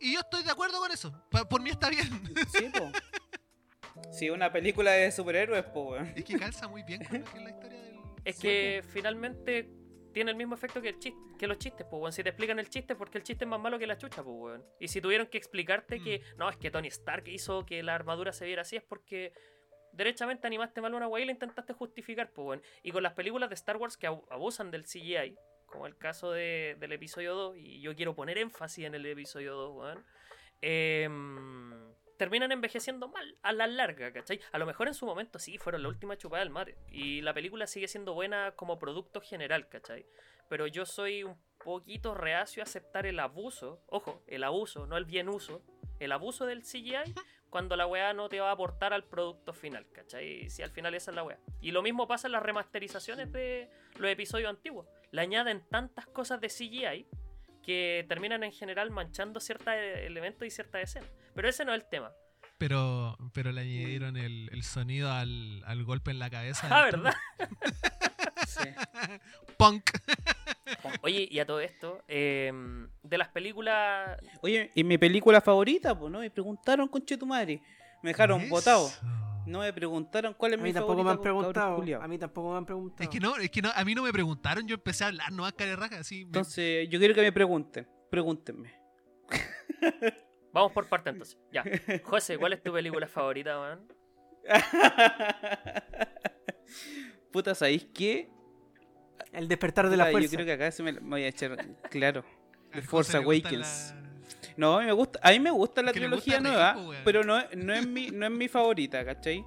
[0.00, 1.12] Y yo estoy de acuerdo con eso,
[1.50, 2.08] por mí está bien.
[2.52, 2.90] Sí, po.
[4.12, 6.12] Sí, una película de superhéroes, po, weón.
[6.14, 7.98] es que calza muy bien con lo que es la historia del...
[8.24, 9.68] Es Sí, que finalmente
[10.14, 12.12] tiene el mismo efecto que, el chiste, que los chistes, pues, weón.
[12.12, 14.36] Si te explican el chiste, porque el chiste es más malo que la chucha, pues,
[14.38, 14.64] weón.
[14.80, 16.38] Y si tuvieron que explicarte que, Mm.
[16.38, 19.32] no, es que Tony Stark hizo que la armadura se viera así, es porque
[19.92, 22.62] derechamente animaste mal una weá y la intentaste justificar, pues, weón.
[22.82, 25.36] Y con las películas de Star Wars que abu- abusan del CGI,
[25.68, 29.54] como el caso de- del episodio 2, y yo quiero poner énfasis en el episodio
[29.54, 30.04] 2, weón.
[30.60, 31.72] em,
[32.16, 34.40] terminan envejeciendo mal a la larga, ¿cachai?
[34.52, 36.76] A lo mejor en su momento sí fueron la última chupada del mate.
[36.90, 40.04] Y la película sigue siendo buena como producto general, ¿cachai?
[40.48, 45.04] Pero yo soy un poquito reacio a aceptar el abuso, ojo, el abuso, no el
[45.04, 45.62] bien uso,
[46.00, 47.14] el abuso del CGI
[47.50, 50.50] cuando la weá no te va a aportar al producto final, ¿cachai?
[50.50, 51.38] Si al final esa es la weá.
[51.60, 54.86] Y lo mismo pasa en las remasterizaciones de los episodios antiguos.
[55.12, 57.06] Le añaden tantas cosas de CGI
[57.62, 61.10] que terminan en general manchando ciertos elementos y ciertas escenas.
[61.34, 62.12] Pero ese no es el tema.
[62.58, 66.66] Pero, pero le añadieron el, el sonido al, al golpe en la cabeza.
[66.70, 67.14] Ah, ¿verdad?
[68.46, 68.60] Sí.
[69.58, 69.90] Punk.
[71.02, 72.50] Oye, y a todo esto, eh,
[73.02, 74.18] de las películas...
[74.40, 75.94] Oye, ¿y mi película favorita?
[75.98, 77.60] Pues no me preguntaron, conche tu madre.
[78.02, 78.50] Me dejaron Eso.
[78.50, 78.90] botado.
[79.48, 81.04] No me preguntaron cuál es A mi mí tampoco favorita.
[81.04, 82.02] me han cabros preguntado.
[82.02, 83.02] A mí tampoco me han preguntado.
[83.04, 85.32] Es que no, es que no, a mí no me preguntaron, yo empecé a hablar,
[85.32, 86.16] no a raja, así.
[86.16, 87.88] me- Entonces, yo quiero que me pregunten.
[88.10, 88.72] Pregúntenme.
[90.52, 91.38] Vamos por parte entonces.
[91.52, 91.62] Ya.
[92.04, 93.86] José, ¿cuál es tu película favorita, weón?
[97.32, 98.30] Puta, ¿sabéis qué?
[99.32, 100.30] El despertar de la fuerza.
[100.30, 101.56] Yo creo que acá se me, me voy a echar.
[101.90, 102.24] Claro.
[102.72, 103.94] The Force Awakens.
[103.94, 104.07] la-
[104.58, 107.40] No, a mí me gusta, a mí me gusta la trilogía gusta nueva, pero no,
[107.56, 109.44] no, es mi, no es mi favorita, ¿cachai?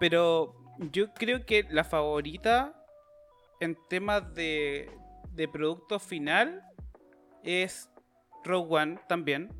[0.00, 0.56] Pero
[0.90, 2.74] yo creo que la favorita
[3.60, 4.90] en temas de,
[5.30, 6.64] de producto final
[7.44, 7.88] es
[8.42, 9.50] Rogue One también.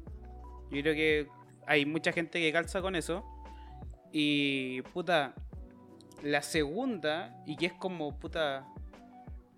[0.72, 1.28] Yo creo que
[1.68, 3.24] hay mucha gente que calza con eso.
[4.10, 5.36] Y puta,
[6.24, 8.66] la segunda, y que es como puta,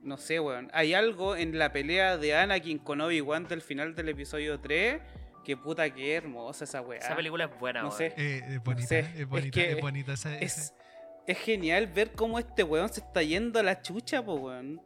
[0.06, 0.70] no sé, weón.
[0.72, 5.00] Hay algo en la pelea de Anakin con Obi-Wan del final del episodio 3
[5.44, 6.98] que puta que hermosa esa weá.
[6.98, 7.98] Esa película es buena, No weón.
[7.98, 8.14] sé.
[8.16, 10.74] Eh, es bonita, sé, es es bonita, que es bonita esa, Es, esa-
[11.26, 14.80] es genial ver cómo este weón se está yendo a la chucha, po weón.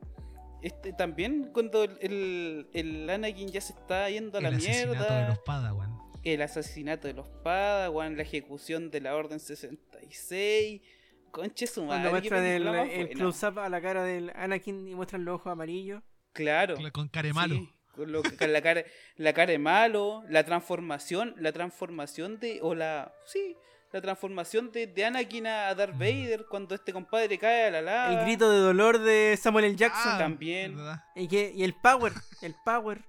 [0.63, 4.89] Este, también cuando el, el, el Anakin ya se está yendo a el la asesinato
[4.99, 5.21] mierda.
[5.23, 5.99] de los Padawan.
[6.23, 10.83] El asesinato de los Padawan, la ejecución de la Orden 66.
[11.31, 12.23] Conche su Cuando madre.
[12.23, 16.03] qué muestran el, el close-up a la cara del Anakin y muestran los ojos amarillos.
[16.33, 16.77] Claro.
[16.93, 17.55] Con cara de malo.
[17.55, 18.85] Sí, con lo que- con la cara,
[19.17, 23.57] la cara de malo, la transformación, la transformación de, o la, sí,
[23.93, 28.13] la transformación de, de Anakin a Darth Vader cuando este compadre cae a la lava.
[28.21, 29.77] El grito de dolor de Samuel L.
[29.77, 30.13] Jackson.
[30.15, 30.77] Ah, también.
[31.17, 32.13] Y, que, y el power.
[32.43, 33.05] El power.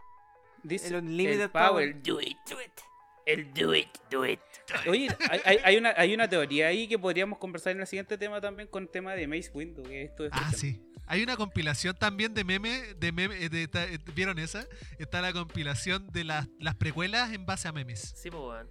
[0.64, 1.70] Dice el el, Unlimited power.
[1.92, 2.02] Power.
[2.04, 2.72] do it, do it.
[3.26, 4.40] El do it, do it.
[4.88, 8.18] Oye, hay, hay- hay una, hay una teoría ahí que podríamos conversar en el siguiente
[8.18, 10.82] tema también con el tema de Mace Windu, que esto Ah, sí.
[11.08, 14.66] Hay una compilación también de memes, de meme, eh, de- eh, ¿vieron esa?
[14.98, 18.14] Está la compilación de las, las precuelas en base a memes.
[18.16, 18.70] Sí, pues, weón.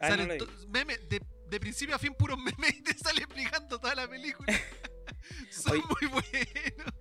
[0.00, 3.78] Ah, no Salen memes de, de principio a fin puros memes y te sale explicando
[3.78, 4.52] toda la película.
[5.50, 5.82] Son Oye.
[5.88, 6.94] muy buenos.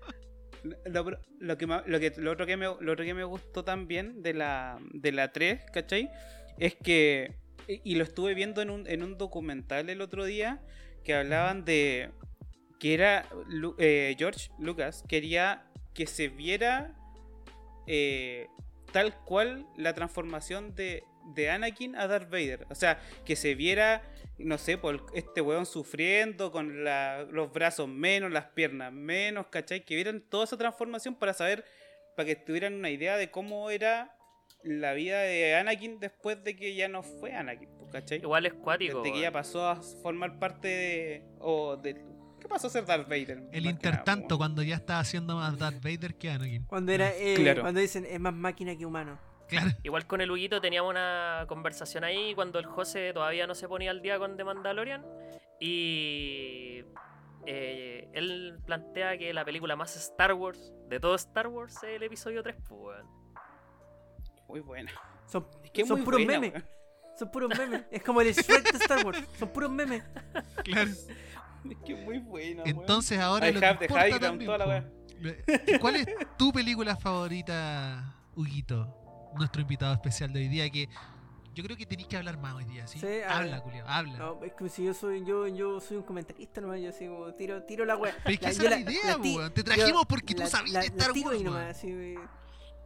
[0.86, 1.04] Lo,
[1.40, 4.34] lo que, lo, que, lo, otro que me, lo otro que me gustó también de
[4.34, 6.10] la, de la 3, ¿cachai?
[6.58, 7.36] Es que,
[7.68, 10.62] y lo estuve viendo en un, en un documental el otro día,
[11.04, 12.12] que hablaban de
[12.80, 13.26] que era
[13.78, 16.94] eh, George Lucas, quería que se viera
[17.88, 18.48] eh,
[18.92, 22.66] tal cual la transformación de, de Anakin a Darth Vader.
[22.70, 24.02] O sea, que se viera,
[24.38, 29.84] no sé, por este weón sufriendo con la- los brazos menos, las piernas menos, ¿cachai?
[29.86, 31.64] Que vieran toda esa transformación para saber,
[32.16, 34.15] para que tuvieran una idea de cómo era
[34.66, 38.18] la vida de Anakin después de que ya no fue Anakin, pues, ¿cachai?
[38.20, 39.02] Igual es cuático.
[39.02, 41.24] Desde que ya pasó a formar parte de...
[41.40, 41.94] o de
[42.40, 43.44] ¿Qué pasó a ser Darth Vader?
[43.52, 46.64] El intertanto, cuando ya estaba haciendo más Darth Vader que Anakin.
[46.66, 47.62] Cuando era eh, Claro.
[47.62, 49.20] cuando dicen es más máquina que humano.
[49.48, 49.72] Claro.
[49.84, 53.92] Igual con el Huguito teníamos una conversación ahí cuando el José todavía no se ponía
[53.92, 55.06] al día con The Mandalorian.
[55.60, 56.84] Y
[57.46, 62.04] eh, él plantea que la película más Star Wars de todo Star Wars es el
[62.04, 62.98] episodio 3, pues.
[64.48, 64.92] Muy buena.
[65.28, 66.54] Son, Es que es son muy puros buena, memes.
[66.54, 66.76] weón.
[67.18, 67.84] Son puros memes.
[67.92, 69.24] Es como el Shrek de Star Wars.
[69.40, 70.04] Son puros memes.
[70.64, 70.92] claro.
[70.92, 72.80] Es que muy buena, weón.
[72.80, 74.90] Entonces ahora I lo que have the importa también, toda la
[75.80, 79.32] ¿Cuál es tu película favorita, Huguito?
[79.36, 80.88] Nuestro invitado especial de hoy día que
[81.54, 83.00] yo creo que tenéis que hablar más hoy día, ¿sí?
[83.00, 83.60] Sí, habla.
[83.60, 84.18] Julio, habla.
[84.18, 87.34] No, es que si yo soy yo, yo soy un comentarista nomás, yo así como
[87.34, 88.14] tiro, tiro la wea.
[88.26, 89.54] Pero es que La- esa es la idea, weón.
[89.54, 92.30] Te yo trajimos porque tú sabías la- de la Star tiro Wars, ahí nomás, weón.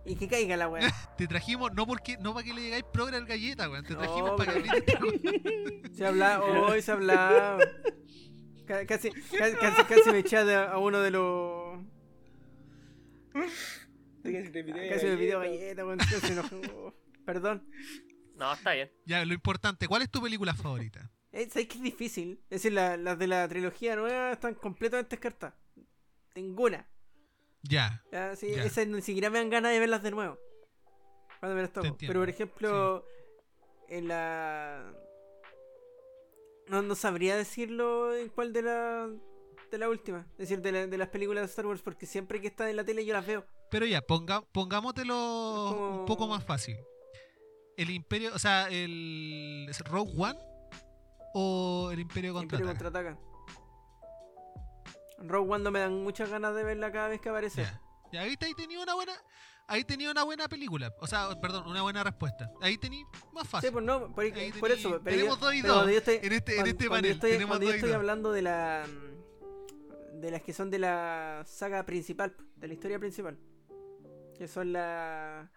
[0.10, 0.90] Y que caiga la wea.
[1.18, 3.86] Te trajimos no porque no para que le digáis progre al galleta, weón.
[3.86, 5.92] Te No, trajimos para que esta weá.
[5.94, 7.58] Se habla, hoy se habla.
[8.66, 11.80] Ca- Casi, casi, casi, casi me eché a uno de los.
[14.24, 16.20] Casi me pidió galleta, weón, se.
[17.26, 17.68] Perdón.
[18.36, 18.92] No, está bien.
[19.06, 21.12] Ya, lo importante, ¿cuál es tu película favorita?
[21.32, 22.40] Eh, ¿Sabes que es difícil?
[22.50, 25.56] Es decir, la- las de la trilogía nueva están completamente descartadas.
[26.36, 26.88] Ninguna.
[27.64, 28.04] Ya.
[28.12, 28.64] Ya, sí, Ya.
[28.64, 30.38] esas ni siquiera me dan ganas de verlas de nuevo.
[31.40, 33.06] Cuando me las Pero por ejemplo,
[33.88, 34.94] en la.
[36.68, 39.10] No, no sabría decirlo en cuál de la.
[39.72, 40.26] De la última.
[40.34, 42.76] Es decir, de, la- de las películas de Star Wars, porque siempre que están en
[42.76, 43.46] la tele yo las veo.
[43.70, 46.78] Pero ya, ponga, pongámoslo Como- un poco más fácil.
[47.78, 50.40] El Imperio, o sea, el ¿es Rogue One
[51.34, 53.18] o el Imperio Imperio contraataca.
[55.22, 57.64] Rogue One no me dan muchas ganas de verla cada vez que aparece.
[57.64, 57.82] Ya.
[58.12, 59.14] Ya, ahí, ahí tenía una buena,
[59.68, 62.50] ahí tenía una buena película, o sea, perdón, una buena respuesta.
[62.62, 63.72] Ahí tenía más Sí, fácil.
[63.72, 64.90] pues no, por, Ahí por tení- eso.
[64.90, 67.12] Pero tenemos yo, dos y dos yo estoy, en este, en este cuando panel.
[67.12, 67.98] estoy, tenemos cuando yo dos y estoy dos.
[67.98, 68.86] hablando de la
[70.14, 73.38] de las que son de la saga principal, de la historia principal,
[74.38, 75.50] que son la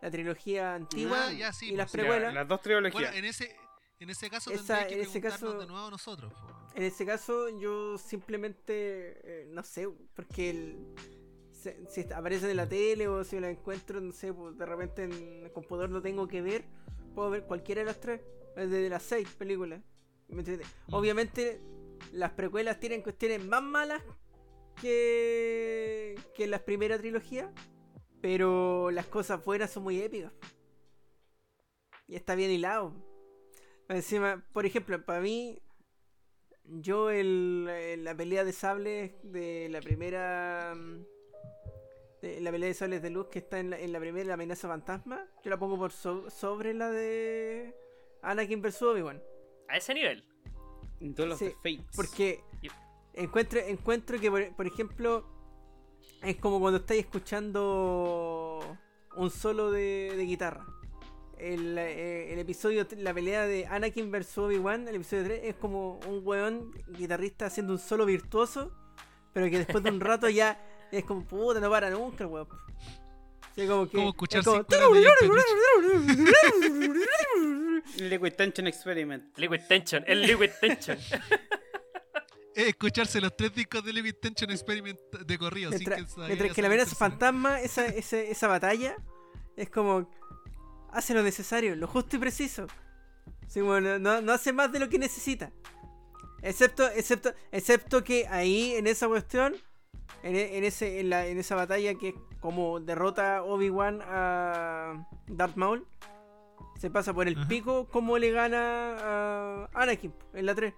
[0.00, 2.34] la trilogía antigua Ah, ya, sí, y las pues, Ya, precuelas.
[2.34, 2.92] las dos trilogías.
[2.92, 3.56] Bueno, en ese,
[4.00, 6.32] en ese caso Esa- tendría que preguntarnos caso- de nuevo a nosotros.
[6.32, 6.48] po.
[6.74, 10.94] En ese caso yo simplemente eh, no sé, porque el,
[11.52, 15.04] se- si aparecen en la tele o si la encuentro, no sé, pues de repente
[15.04, 16.64] en el computador no tengo que ver,
[17.14, 18.20] puedo ver cualquiera de las tres,
[18.54, 19.80] desde las seis películas.
[20.28, 20.68] ¿Me entiendes?
[20.88, 20.94] Mm.
[20.94, 21.60] Obviamente
[22.12, 24.02] las precuelas tienen cuestiones más malas
[24.80, 27.50] que, que las primeras trilogías,
[28.20, 30.32] pero las cosas fuera son muy épicas.
[32.06, 32.94] y está bien hilado.
[33.88, 35.58] Encima, por ejemplo, para mí,
[36.64, 40.74] yo el, el- la pelea de sables de la primera.
[40.76, 41.04] mm,
[42.20, 44.34] de la pelea de sables de luz que está en la, en la primera, la
[44.34, 47.74] amenaza fantasma, yo la pongo por so- sobre la de
[48.22, 49.22] Anakin vs Obi-Wan.
[49.68, 50.24] A ese nivel.
[51.00, 51.94] Duel of Sí, the Fates.
[51.96, 52.42] Porque
[53.14, 55.24] encuentro, encuentro que, por, por ejemplo,
[56.22, 58.76] es como cuando estáis escuchando
[59.16, 60.66] un solo de, de guitarra.
[61.38, 66.00] El, eh, el episodio, la pelea de Anakin vs Obi-Wan, el episodio 3, es como
[66.06, 68.72] un weón guitarrista haciendo un solo virtuoso,
[69.32, 72.48] pero que después de un rato ya es como, puta, no para nunca weón.
[73.66, 74.64] Como que, Como escuchar es como-.
[77.96, 79.36] Liquid Tension Experiment.
[79.36, 80.98] Liquid Tension, el Liquid Tension.
[82.54, 85.70] Es escucharse los tres discos de Liquid Tension Experiment de corrido.
[85.72, 88.96] sin Mientras, que mientras que la amenaza fantasma, esa, esa, esa batalla,
[89.56, 90.10] es como.
[90.92, 92.66] Hace lo necesario, lo justo y preciso.
[93.46, 95.50] Sí, bueno, no, no hace más de lo que necesita.
[96.42, 99.54] Excepto, excepto, excepto que ahí, en esa cuestión,
[100.22, 105.06] en, e- en ese, en, la, en esa batalla que es como derrota Obi-Wan a
[105.26, 105.86] Darth Maul,
[106.78, 107.48] se pasa por el Ajá.
[107.48, 110.74] pico como le gana a Anakin en la 3.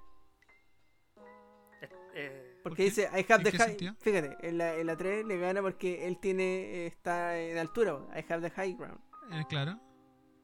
[2.14, 2.82] Eh, Porque qué?
[2.84, 3.68] dice, I have ¿En the high.
[3.68, 3.94] sentido?
[4.00, 7.98] Fíjate, en la, en la 3 le gana porque él tiene está en altura.
[8.16, 8.98] I have the high ground.
[9.32, 9.78] Eh, claro.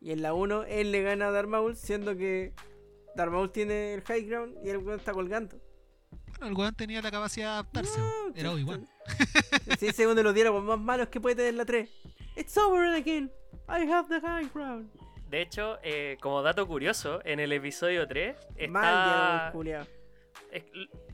[0.06, 2.52] Y en la 1 él le gana a Darth Maul, siendo que
[3.16, 5.56] Darth Maul tiene el high ground y el weón está colgando.
[6.28, 7.98] Bueno, el weón tenía la capacidad de adaptarse.
[7.98, 8.32] No.
[8.36, 8.86] Era Obi-Wan.
[9.80, 11.90] Sí, ese es uno de los diálogos más malos que puede tener la 3.
[12.36, 13.32] It's over Anakin.
[13.68, 14.88] I have the high ground.
[15.28, 18.36] de hecho, eh, como dato curioso, en el episodio 3
[18.68, 19.50] Mal diálogo, está...
[19.52, 19.86] culiao.
[20.52, 20.64] es-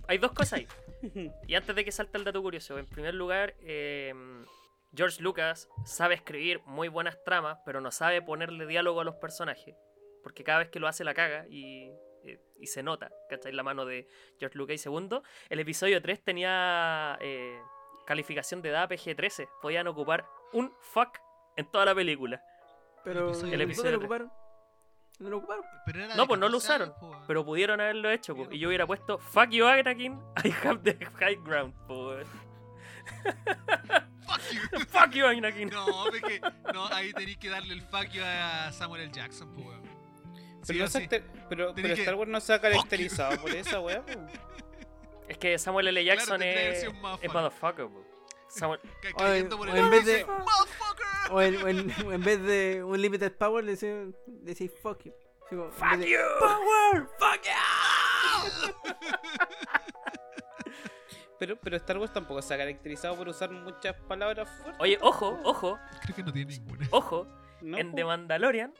[0.07, 0.67] hay dos cosas ahí.
[1.49, 4.13] Y antes de que salte el dato curioso, en primer lugar, eh,
[4.95, 9.75] George Lucas sabe escribir muy buenas tramas, pero no sabe ponerle diálogo a los personajes.
[10.23, 11.91] Porque cada vez que lo hace la caga y,
[12.25, 13.53] eh, y se nota, ¿cachai?
[13.53, 14.07] La mano de
[14.39, 14.75] George Lucas.
[14.75, 17.59] Y segundo, el episodio 3 tenía eh,
[18.07, 19.49] calificación de edad PG-13.
[19.63, 21.19] Podían ocupar un fuck
[21.57, 22.43] en toda la película.
[23.05, 24.33] Pero episodio- El ¿dónde episodio lo ocuparon?
[25.19, 25.65] ¿No lo ocuparon?
[25.87, 27.13] Pero era No, pues no lo 14 años, usaron.
[27.21, 27.25] po.
[27.27, 28.47] Pero pudieron haberlo hecho, po.
[28.51, 30.21] y yo hubiera puesto Fuck you, Anakin.
[30.45, 32.15] I have the high ground, po.
[34.33, 34.41] weón.
[34.41, 34.81] Fuck you.
[35.01, 35.69] Fuck you, Anakin.
[35.71, 36.41] No, porque
[36.73, 39.13] no, ahí tenéis que darle el fuck you a Samuel L.
[39.13, 39.83] Jackson, pues, weón.
[40.63, 41.05] Sí Pero, no o se sí.
[41.07, 44.03] acte- pero, Tenés pero que- Star Wars no se ha caracterizado por esa weá.
[44.05, 44.13] po.
[45.29, 46.05] Es que Samuel L.
[46.05, 46.93] Jackson es, es
[47.33, 48.05] motherfucker, po.
[48.49, 48.81] Samuel-
[49.17, 50.29] Ca- O en- o vez de- en,
[51.31, 55.13] o en- o en vez de un limited power, le decís, decís fuck you.
[55.73, 56.19] Fuck de, you.
[56.39, 57.07] Power!
[57.19, 58.73] ¡Fuck you!
[61.43, 64.77] Pero, pero Star Wars tampoco se ha caracterizado por usar muchas palabras fuertes.
[64.81, 66.87] Oye, ojo, ojo, Creo que no tiene ninguna.
[66.93, 67.27] ojo.
[67.63, 67.79] ¿no?
[67.79, 67.97] en po?
[67.97, 68.73] The Mandalorian,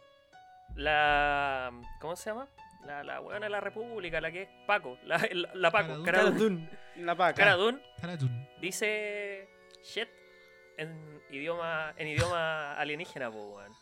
[0.77, 1.73] la.
[2.01, 2.47] ¿Cómo se llama?
[2.87, 4.97] La, la buena de la República, la que es Paco.
[5.05, 6.39] La, la, la Paco, Cara Cara Dune.
[6.39, 6.69] Dune.
[6.95, 7.05] Dune.
[7.05, 7.35] La paca.
[7.35, 8.49] Cara Dune Taratun.
[8.61, 9.49] dice
[9.83, 10.09] shit
[10.77, 13.73] en idioma, en idioma alienígena, po, weón.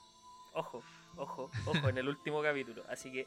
[0.54, 0.82] Ojo,
[1.16, 2.82] ojo, ojo, en el último capítulo.
[2.88, 3.26] Así que,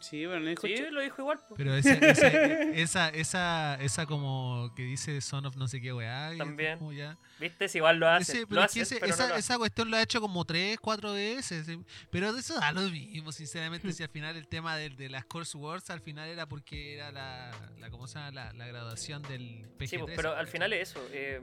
[0.00, 1.54] Sí, pero no dijo sí, lo dijo igual, po.
[1.56, 6.32] Pero ese- ese- esa, esa, esa como que dice son of no sé qué weá.
[6.36, 6.78] También.
[6.78, 7.68] como ya- ¿Viste?
[7.68, 8.32] Si igual lo hace.
[8.32, 10.02] Ese- lo pero es que hacen, ese- pero no esa, lo esa cuestión lo ha
[10.02, 11.66] hecho como 3, 4 veces.
[12.10, 13.92] Pero de eso da lo mismo, sinceramente.
[13.92, 17.12] si al final el tema del- de, las Course Wars al final era porque era
[17.12, 18.30] la, la, ¿cómo se llama?
[18.32, 19.86] la, la graduación del PG-13.
[19.88, 21.06] Sí, pues, pero al final es eso.
[21.12, 21.40] eh,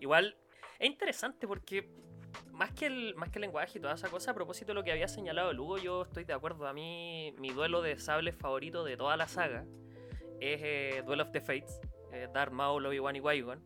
[0.00, 0.36] igual
[0.78, 1.88] es interesante porque
[2.52, 4.92] más que, el, más que lenguaje y toda esa cosa, a propósito de lo que
[4.92, 6.66] había señalado Lugo, yo estoy de acuerdo.
[6.66, 9.64] A mí, mi duelo de sables favorito de toda la saga
[10.40, 11.80] es eh, Duel of the Fates,
[12.12, 13.62] eh, Darth Maul, Obi-Wan y Qui-Gon.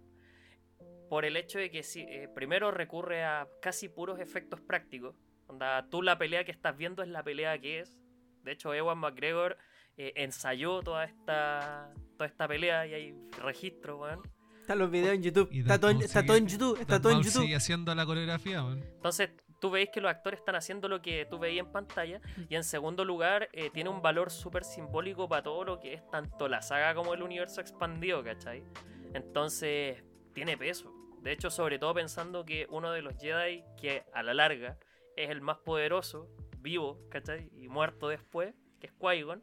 [1.08, 5.14] Por el hecho de que eh, primero recurre a casi puros efectos prácticos.
[5.46, 8.00] Onda, tú la pelea que estás viendo es la pelea que es.
[8.42, 9.56] De hecho, Ewan McGregor
[9.96, 14.22] eh, ensayó toda esta, toda esta pelea y hay registros, weón.
[14.64, 15.48] Están los videos en YouTube.
[15.52, 16.80] Y Está todo, está todo en YouTube.
[16.80, 17.42] Está todo en YouTube.
[17.42, 18.60] sigue haciendo la coreografía.
[18.60, 19.28] Entonces,
[19.60, 22.22] tú veis que los actores están haciendo lo que tú veías en pantalla.
[22.48, 26.10] Y en segundo lugar, eh, tiene un valor súper simbólico para todo lo que es
[26.10, 28.64] tanto la saga como el universo expandido, ¿cachai?
[29.12, 30.90] Entonces, tiene peso.
[31.20, 34.78] De hecho, sobre todo pensando que uno de los Jedi que a la larga
[35.14, 36.26] es el más poderoso,
[36.60, 37.50] vivo, ¿cachai?
[37.60, 39.42] Y muerto después, que es Qui-Gon.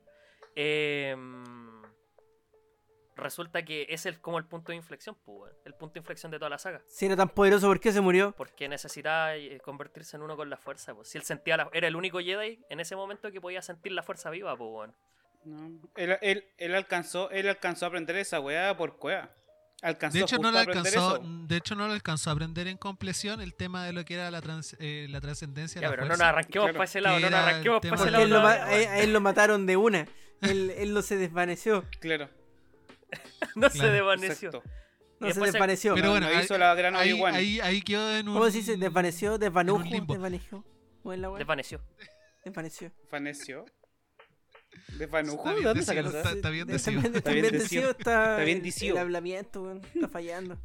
[0.56, 1.16] eh,
[3.22, 6.40] resulta que es el, como el punto de inflexión, pues, el punto de inflexión de
[6.40, 6.82] toda la saga.
[6.88, 8.34] Si era tan poderoso, ¿por qué se murió?
[8.38, 10.94] Porque necesitaba eh, convertirse en uno con la fuerza.
[10.94, 11.08] Pues.
[11.10, 14.04] Si él sentía la- era el único Jedi en ese momento que podía sentir la
[14.04, 14.96] fuerza viva, pues, weón.
[15.44, 15.80] No.
[15.96, 19.30] Él, él, él alcanzó, él alcanzó a aprender esa weá por cueva.
[19.82, 22.34] Alcanzó De hecho, no justo lo a aprender alcanzó, de hecho, no lo alcanzó a
[22.34, 25.88] aprender en compleción el tema de lo que era la, trans- eh, la trascendencia Ya,
[25.88, 26.78] la pero no nos arranquemos Claro.
[26.78, 28.24] para ese lado, no nos arranquemos para ese lado.
[28.24, 30.08] él lo a él lo mataron de una.
[30.42, 31.86] Él, él no se desvaneció.
[32.00, 32.30] Claro,
[33.56, 33.94] No se Claro.
[33.94, 34.50] desvaneció.
[34.50, 34.64] exacto.
[35.20, 35.94] No se se- desvaneció.
[35.96, 38.34] Pero No, bueno, no ahí- hizo la gran ahí, ahí, ahí quedó en un...
[38.36, 38.78] ¿Cómo se dice?
[38.78, 39.38] ¿Desvaneció?
[39.38, 39.84] ¿Desvanujo?
[39.84, 40.64] ¿Desvaneció?
[41.04, 41.30] ¿Cómo es la?
[41.32, 41.82] Desvaneció.
[42.44, 42.92] Desvaneció.
[43.10, 43.66] Faneció.
[44.98, 45.38] Desvanujo.
[45.38, 47.02] Está bien ¿Dónde decido, sacaste está- está bien decido.
[47.02, 47.92] Está bien decido.
[47.92, 48.96] está, bien el- decido.
[48.96, 50.58] El hablamiento, está fallando.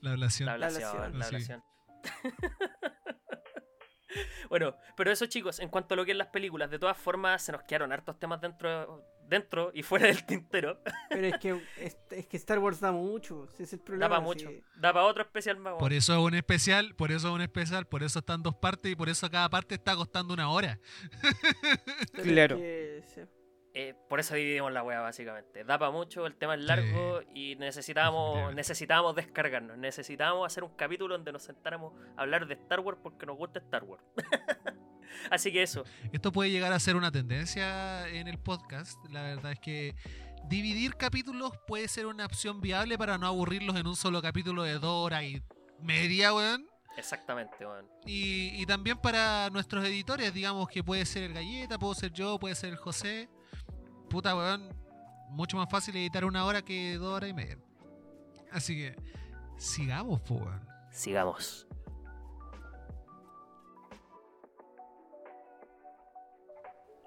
[0.00, 0.46] La ablación.
[0.46, 1.18] La ablación, ablación.
[1.18, 1.34] la Sí.
[1.34, 1.64] ablación.
[4.48, 7.42] bueno, pero eso chicos, en cuanto a lo que es las películas, de todas formas
[7.42, 10.80] se nos quedaron hartos temas dentro, dentro y fuera del tintero.
[11.08, 13.44] Pero es que, es, es que Star Wars da mucho.
[13.52, 14.08] Ese es el problema.
[14.08, 14.26] da para sí.
[14.26, 14.64] mucho.
[14.76, 15.74] Da para otro especial más.
[15.78, 18.92] Por eso es un especial, por eso es un especial, por eso están dos partes
[18.92, 20.78] y por eso cada parte está costando una hora.
[22.12, 22.56] Claro.
[22.56, 23.22] que, sí.
[23.74, 25.62] Eh, por eso dividimos la wea básicamente.
[25.64, 28.56] Da para mucho, el tema es largo y necesitábamos, Definitivamente.
[28.56, 29.78] necesitábamos descargarnos.
[29.78, 33.58] Necesitábamos hacer un capítulo donde nos sentáramos a hablar de Star Wars porque nos gusta
[33.60, 34.02] Star Wars.
[35.30, 35.84] Así que eso.
[36.12, 38.98] Esto puede llegar a ser una tendencia en el podcast.
[39.10, 39.94] La verdad es que
[40.48, 44.74] dividir capítulos puede ser una opción viable para no aburrirlos en un solo capítulo de
[44.74, 45.42] dos horas y
[45.80, 46.66] media, weón.
[46.96, 47.86] Exactamente, weón.
[48.06, 52.38] Y, y también para nuestros editores, digamos que puede ser el Galleta, puedo ser yo,
[52.38, 53.28] puede ser el José.
[54.08, 54.68] Puta, weón.
[55.30, 57.58] Mucho más fácil editar una hora que dos horas y media.
[58.50, 58.96] Así que,
[59.58, 60.66] sigamos, weón.
[60.90, 61.66] Sigamos.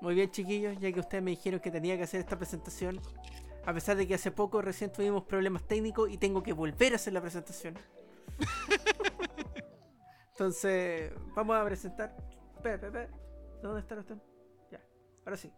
[0.01, 2.99] Muy bien, chiquillos, ya que ustedes me dijeron que tenía que hacer esta presentación.
[3.65, 6.95] A pesar de que hace poco recién tuvimos problemas técnicos y tengo que volver a
[6.95, 7.75] hacer la presentación.
[10.29, 12.15] Entonces, vamos a presentar.
[12.55, 13.19] Espera, espera, espera.
[13.61, 14.15] ¿Dónde está usted?
[14.71, 14.81] Ya,
[15.23, 15.51] ahora sí.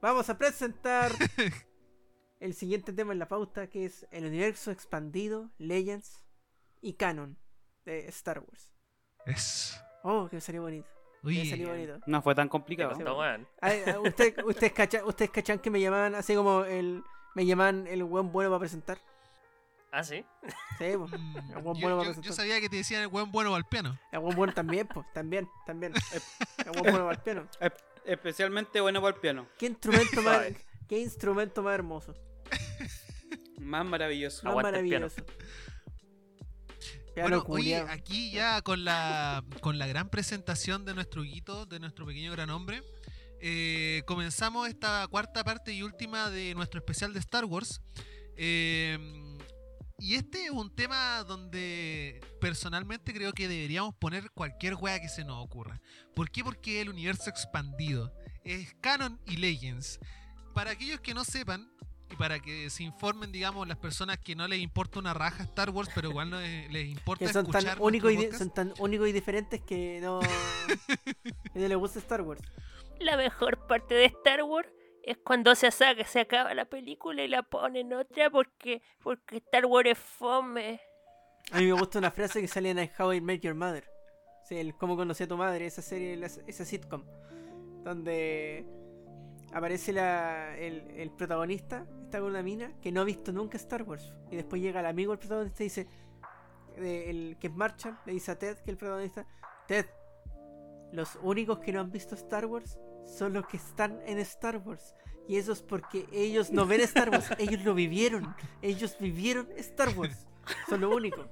[0.00, 1.12] Vamos a presentar
[2.40, 6.22] el siguiente tema en la pauta que es el universo expandido, Legends
[6.80, 7.38] y Canon
[7.84, 8.72] de Star Wars.
[9.26, 9.78] Es.
[10.02, 10.88] Oh, que salió bonito.
[11.22, 12.04] Que salió Oye, bonito.
[12.06, 13.20] No fue tan ¿Qué complicado.
[13.60, 17.02] Ay, ay, usted- ¿Ustedes cachan, ustedes cachan que me llamaban así como el.
[17.34, 18.98] Me llamaban el buen bueno para presentar?
[19.92, 20.24] Ah, sí.
[20.78, 21.12] Sí, pues.
[21.12, 22.22] mm, El buen yo, bueno va a yo- presentar.
[22.24, 23.98] yo sabía que te decían el buen bueno al piano.
[24.10, 25.06] El buen bueno también, pues.
[25.12, 25.92] También, también.
[26.64, 27.46] El buen bueno para el piano.
[28.04, 29.48] Es- Especialmente bueno para el piano.
[29.58, 30.42] ¿Qué instrumento más,
[30.88, 32.14] qué instrumento más hermoso?
[33.58, 34.44] Más maravilloso.
[34.44, 35.22] Más maravilloso.
[37.16, 42.06] Bueno, oye, aquí ya con la, con la gran presentación de nuestro Huguito, de nuestro
[42.06, 42.82] pequeño gran hombre,
[43.40, 47.82] eh, comenzamos esta cuarta parte y última de nuestro especial de Star Wars.
[48.36, 48.96] Eh,
[50.00, 55.24] y este es un tema donde personalmente creo que deberíamos poner cualquier wea que se
[55.24, 55.80] nos ocurra.
[56.14, 56.42] ¿Por qué?
[56.42, 60.00] Porque el universo expandido es canon y legends.
[60.54, 61.70] Para aquellos que no sepan,
[62.10, 65.70] y para que se informen, digamos, las personas que no les importa una raja Star
[65.70, 68.74] Wars, pero igual no les, les importa Que son tan, escuchar únicos y son tan
[68.78, 70.20] únicos y diferentes que no.
[71.52, 72.40] que no les gusta Star Wars.
[72.98, 74.68] La mejor parte de Star Wars
[75.04, 79.66] es cuando se saca, se acaba la película y la ponen otra porque, porque Star
[79.66, 80.80] Wars es fome.
[81.52, 83.84] A mí me gusta una frase que sale en How I Met Your Mother.
[84.44, 87.04] Sí, el Cómo conocí a tu madre, esa serie, esa sitcom.
[87.82, 88.66] Donde
[89.52, 93.82] aparece la, el, el protagonista, está con una mina que no ha visto nunca Star
[93.82, 94.12] Wars.
[94.30, 95.88] Y después llega el amigo del protagonista y dice,
[96.76, 99.26] el que es Marshall, le dice a Ted, que es el protagonista,
[99.66, 99.86] Ted,
[100.92, 104.94] los únicos que no han visto Star Wars son los que están en Star Wars.
[105.28, 108.34] Y eso es porque ellos no ven Star Wars, ellos lo vivieron.
[108.62, 110.26] Ellos vivieron Star Wars.
[110.68, 111.28] Son lo único.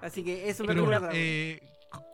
[0.00, 1.10] Así que eso me recuerda.
[1.12, 2.04] eh, co-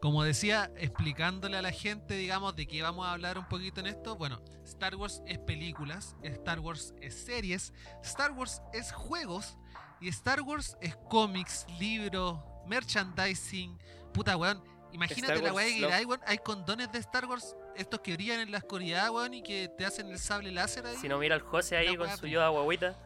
[0.00, 3.86] como decía, explicándole a la gente, digamos, de qué vamos a hablar un poquito en
[3.86, 4.16] esto.
[4.16, 7.72] Bueno, Star Wars es películas, Star Wars es series,
[8.02, 9.56] Star Wars es juegos
[10.00, 13.78] y Star Wars es cómics, libros, merchandising.
[14.12, 14.62] Puta, weón.
[14.92, 16.20] Imagínate la weá que hay, weón.
[16.26, 19.84] Hay condones de Star Wars, estos que brillan en la oscuridad, weón, y que te
[19.86, 20.96] hacen el sable láser ahí.
[21.00, 22.98] Si no mira al José ahí con su yoda guaguita.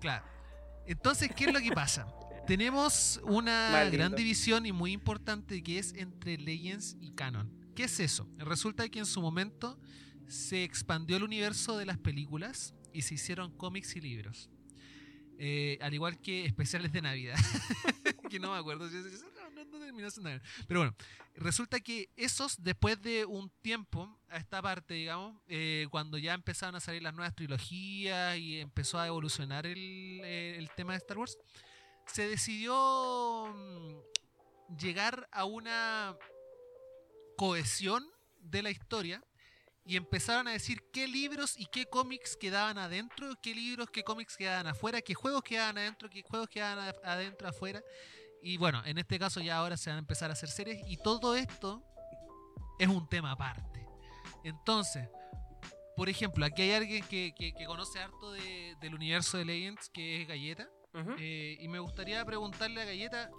[0.00, 0.24] Claro.
[0.86, 2.06] Entonces, ¿qué es lo que pasa?
[2.46, 3.96] Tenemos una Maldito.
[3.96, 7.50] gran división y muy importante que es entre Legends y Canon.
[7.74, 8.28] ¿Qué es eso?
[8.36, 9.80] Resulta que en su momento
[10.28, 14.50] se expandió el universo de las películas y se hicieron cómics y libros.
[15.38, 17.36] Eh, al igual que especiales de Navidad.
[18.30, 18.88] que no me acuerdo.
[18.90, 20.46] si- si- No, no, no terminó siendo Navidad.
[20.66, 20.96] Pero bueno,
[21.36, 26.74] resulta que esos, después de un tiempo, a esta parte, digamos, eh, cuando ya empezaron
[26.74, 31.18] a salir las nuevas trilogías y empezó a evolucionar el, eh, el tema de Star
[31.18, 31.38] Wars,
[32.06, 36.16] se decidió mm, llegar a una
[37.36, 38.04] cohesión
[38.40, 39.22] de la historia
[39.86, 44.36] y empezaron a decir qué libros y qué cómics quedaban adentro, qué libros, qué cómics
[44.36, 47.82] quedaban afuera, qué juegos quedaban adentro, qué juegos quedaban adentro, afuera.
[48.46, 50.96] Y bueno, en este caso ya ahora se van a empezar a hacer series y
[50.98, 51.82] todo esto
[52.78, 53.86] es un tema aparte.
[54.44, 55.08] Entonces,
[55.96, 59.88] por ejemplo, aquí hay alguien que, que- que conoce harto de- del universo de Legends,
[59.88, 60.68] que es Galleta.
[61.18, 63.30] Eh, y me gustaría preguntarle a Galleta,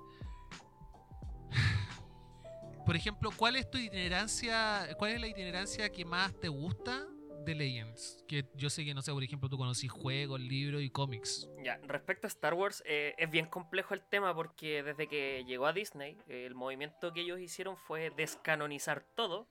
[2.85, 7.05] por ejemplo, ¿cuál es tu itinerancia, cuál es la itinerancia que más te gusta
[7.45, 8.23] de Legends?
[8.27, 11.49] Que yo sé que, no sé, por ejemplo, tú conocí juegos, libros y cómics.
[11.63, 15.65] Ya, respecto a Star Wars, eh, es bien complejo el tema porque desde que llegó
[15.67, 19.47] a Disney, el movimiento que ellos hicieron fue descanonizar todo,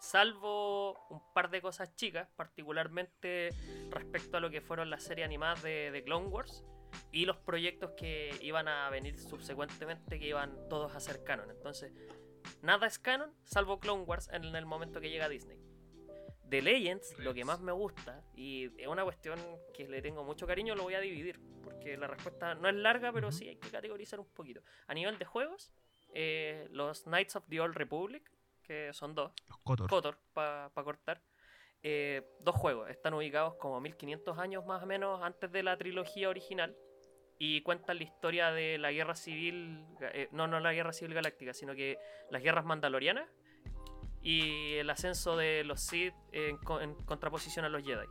[0.00, 3.50] salvo un par de cosas chicas, particularmente
[3.90, 6.64] respecto a lo que fueron las series animadas de, de Clone Wars
[7.12, 11.50] y los proyectos que iban a venir subsecuentemente que iban todos a ser canon.
[11.50, 11.92] Entonces,
[12.62, 15.58] nada es canon, salvo Clone Wars en el momento que llega a Disney.
[16.48, 19.38] De Legends, lo que más me gusta, y es una cuestión
[19.74, 23.12] que le tengo mucho cariño, lo voy a dividir, porque la respuesta no es larga,
[23.12, 24.62] pero sí hay que categorizar un poquito.
[24.86, 25.72] A nivel de juegos,
[26.14, 28.30] eh, los Knights of the Old Republic,
[28.62, 29.88] que son dos, Los Cotor.
[29.88, 31.20] Kotor, para cortar,
[31.82, 36.28] eh, dos juegos, están ubicados como 1500 años más o menos antes de la trilogía
[36.28, 36.76] original,
[37.38, 41.52] y cuentan la historia de la guerra civil, eh, no, no la guerra civil galáctica,
[41.52, 41.98] sino que
[42.30, 43.28] las guerras mandalorianas
[44.28, 48.06] y el ascenso de los Sith en, co- en contraposición a los Jedi.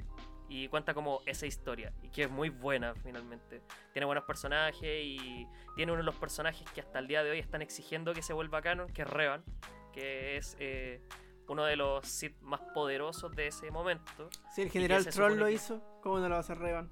[0.48, 3.62] Y cuenta como esa historia, y que es muy buena finalmente.
[3.94, 7.40] Tiene buenos personajes y tiene uno de los personajes que hasta el día de hoy
[7.40, 9.44] están exigiendo que se vuelva canon, que es Revan,
[9.92, 11.02] que es eh,
[11.48, 14.30] uno de los Sith más poderosos de ese momento.
[14.54, 16.92] Si el general Troll lo que- hizo, ¿cómo no lo va a hacer Revan?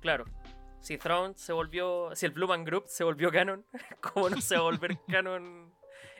[0.00, 0.24] Claro,
[0.80, 3.66] si Throne se volvió, si el Blue Man Group se volvió canon,
[4.00, 5.74] ¿cómo no se va a volver canon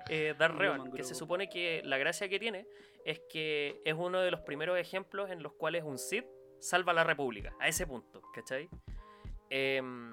[0.08, 0.92] eh, Revan?
[0.92, 2.66] Que se supone que la gracia que tiene
[3.04, 6.26] es que es uno de los primeros ejemplos en los cuales un Sith
[6.60, 8.68] salva a la República, a ese punto, ¿cachai?
[9.50, 10.12] Em,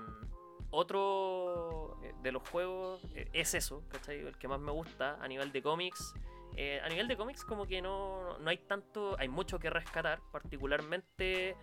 [0.70, 4.20] otro eh, de los juegos eh, es eso, ¿cachai?
[4.20, 6.14] El que más me gusta a nivel de cómics.
[6.58, 10.20] Eh, a nivel de cómics como que no, no hay tanto, hay mucho que rescatar,
[10.32, 11.56] particularmente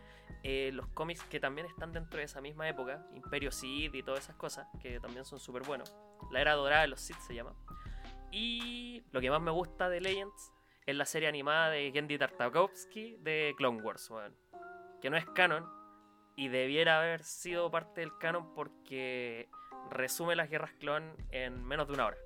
[0.42, 4.24] eh, los cómics que también están dentro de esa misma época, Imperio Sith y todas
[4.24, 5.94] esas cosas, que también son súper buenos.
[6.30, 7.54] La era dorada de los Sith se llama.
[8.30, 10.52] Y lo que más me gusta de Legends
[10.86, 14.34] es la serie animada de Gendy Tartakovsky de Clone Wars, weón.
[15.00, 15.66] que no es canon
[16.36, 19.48] y debiera haber sido parte del canon porque
[19.90, 22.16] resume las guerras clon en menos de una hora.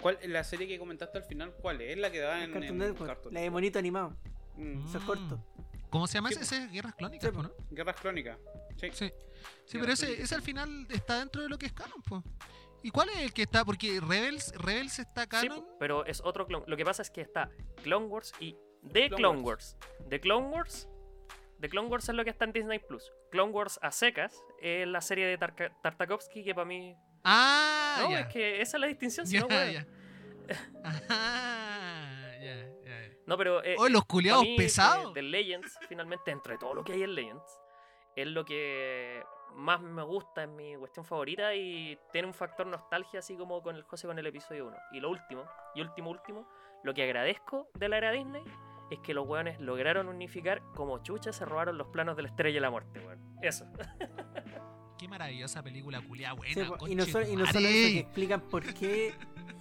[0.00, 1.92] ¿Cuál, la serie que comentaste al final, cuál es?
[1.92, 4.16] ¿Es la que daban en, Cartoon en Cartoon la de monito animado.
[4.56, 5.44] Mm, Eso es corto.
[5.90, 6.40] ¿Cómo se llama ese?
[6.40, 6.68] ¿Ese?
[6.68, 7.52] Guerras Clónicas, Sí.
[7.70, 8.38] Guerras Clónicas.
[8.80, 8.88] Sí.
[8.92, 9.12] Sí.
[9.66, 12.22] Sí, pero ese, ese al final está dentro de lo que es canon, pues.
[12.82, 13.64] ¿Y cuál es el que está?
[13.64, 15.60] Porque Rebels, Rebels está Sí, canon.
[15.60, 16.64] po, pero es otro clon.
[16.66, 17.50] Lo que pasa es que está
[17.82, 18.56] Clone Wars y
[18.92, 19.76] The Clone Clone, Wars.
[20.08, 20.88] The Clone Wars.
[21.60, 23.12] The Clone Wars es lo que está en Disney Plus.
[23.30, 26.96] Clone Wars a secas es la serie de Tarka- Tartakovsky que para mí.
[27.24, 29.86] Ah, no, es que esa es la distinción, si no, ya.
[31.08, 33.08] Ah, ya, ya.
[33.26, 33.62] No, pero.
[33.64, 35.14] eh, Oh, los culiados mí, pesados.
[35.14, 37.60] De, de Legends, finalmente, entre todo lo que hay en Legends,
[38.16, 39.22] es lo que
[39.54, 43.76] más me gusta, es mi cuestión favorita y tiene un factor nostalgia, así como con
[43.76, 44.76] el José con el episodio 1.
[44.92, 45.44] Y lo último,
[45.74, 46.48] y último, último,
[46.82, 48.42] lo que agradezco de la era Disney
[48.90, 52.58] es que los weones lograron unificar como chucha se robaron los planos de la estrella
[52.58, 53.20] y la muerte, weón.
[53.40, 53.66] Eso.
[54.98, 56.76] Qué maravillosa película culiada Sí, buena.
[56.76, 59.14] po, y, no solo, y no solo eso, que explican por qué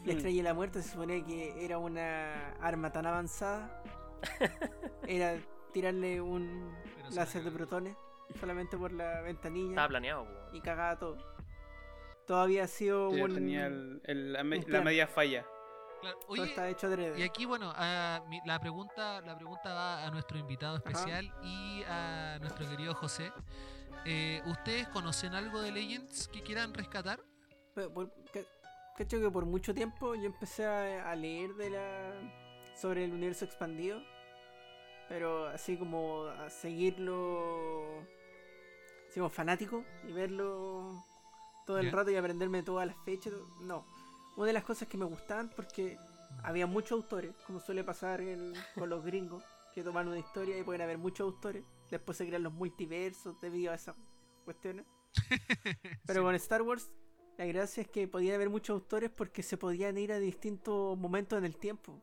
[0.06, 3.82] la estrella de la muerte se suponía que era una arma tan avanzada.
[5.08, 5.36] Era
[5.74, 7.98] tirarle un Pero láser de protones
[8.40, 10.56] solamente por la ventanilla Estaba planeado, weón.
[10.56, 11.18] y cagaba todo.
[12.28, 13.34] Todavía ha sido Ya un.
[13.34, 15.46] tenía el- el- la, me- media falla.
[16.02, 17.20] Claro, todo Oye, está hecho adrede.
[17.20, 21.84] y aquí, bueno, ah, mi- la, pregunta, la pregunta va a nuestro invitado especial y
[21.88, 23.32] a nuestro querido José.
[24.06, 27.20] Eh, ¿Ustedes conocen algo de Legends que quieran rescatar?
[27.76, 28.12] Pero por-
[28.98, 32.12] cacho que por mucho tiempo yo empecé a, a leer de la
[32.76, 34.02] sobre el universo expandido,
[35.08, 38.08] pero así como a seguirlo,
[39.12, 41.04] así como fanático y verlo
[41.66, 43.86] todo el rato y aprenderme todas las fechas, no.
[44.38, 45.98] Una de las cosas que me gustaban porque
[46.44, 48.22] había muchos autores, como suele pasar
[48.76, 49.44] con los gringos,
[49.76, 53.72] que toman una historia y pueden haber muchos autores, después se crean los multiversos debido
[53.72, 53.96] a esas
[54.46, 54.86] cuestiones.
[56.08, 56.90] Pero con Star Wars,
[57.38, 61.38] la gracia es que podían haber muchos autores porque se podían ir a distintos momentos
[61.38, 62.02] en el tiempo.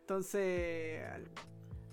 [0.00, 1.30] Entonces, al-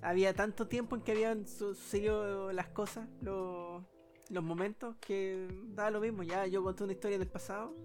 [0.02, 3.84] había tanto tiempo en que habían su- sucedido las cosas, los,
[4.30, 6.24] los momentos, que da lo mismo.
[6.24, 7.76] Ya yo conté una historia del pasado.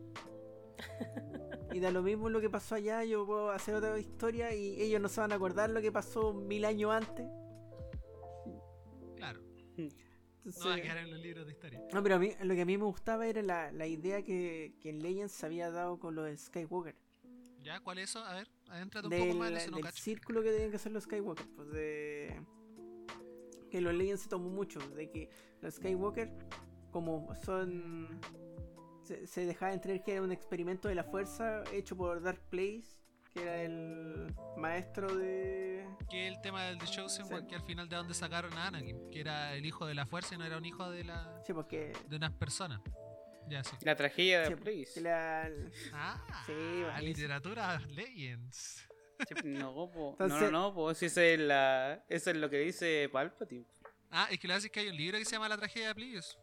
[1.70, 5.02] Y da lo mismo lo que pasó allá, yo puedo hacer otra historia y ellos
[5.02, 7.26] no se van a acordar lo que pasó mil años antes.
[9.76, 11.80] Entonces- No va a quedar en los libros de historia.
[11.92, 14.72] No, pero a mí, lo que a mí me gustaba era la, la idea que,
[14.80, 16.96] que en Legends se había dado con los Skywalker.
[17.62, 17.80] ¿Ya?
[17.80, 18.20] ¿Cuál es eso?
[18.24, 20.02] A ver, adéntrate un Del, poco más en eso, no del cacho.
[20.02, 21.46] círculo que tenían que hacer los Skywalker.
[21.54, 22.40] Pues de.
[23.70, 24.78] Que los Legends se tomó mucho.
[24.90, 26.30] De que los Skywalker,
[26.90, 28.20] como son.
[29.04, 32.84] Se, se dejaba entrever que era un experimento de la fuerza hecho por Dark Place,
[33.32, 35.86] que era el maestro de.
[36.10, 37.30] Que el tema del The Chosen, Sí.
[37.30, 40.34] porque al final de dónde sacaron a Anakin, que era el hijo de la fuerza
[40.34, 41.92] y no era un hijo de la Sí, porque.
[42.08, 42.80] de unas personas.
[43.48, 43.74] Ya, sí.
[43.80, 44.88] La tragedia de sí, Place.
[44.94, 45.48] que la-
[45.94, 47.00] Ah, Sí, buenísimo.
[47.00, 48.87] literatura Legends.
[49.44, 50.10] No, po.
[50.12, 50.94] Entonces- no, no, po.
[50.94, 52.04] Si esa es, la...
[52.08, 53.64] eso es lo que dice Palpatine.
[54.10, 55.88] Ah, es que lo hace es que hay un libro que se llama La tragedia
[55.88, 56.38] de Plius.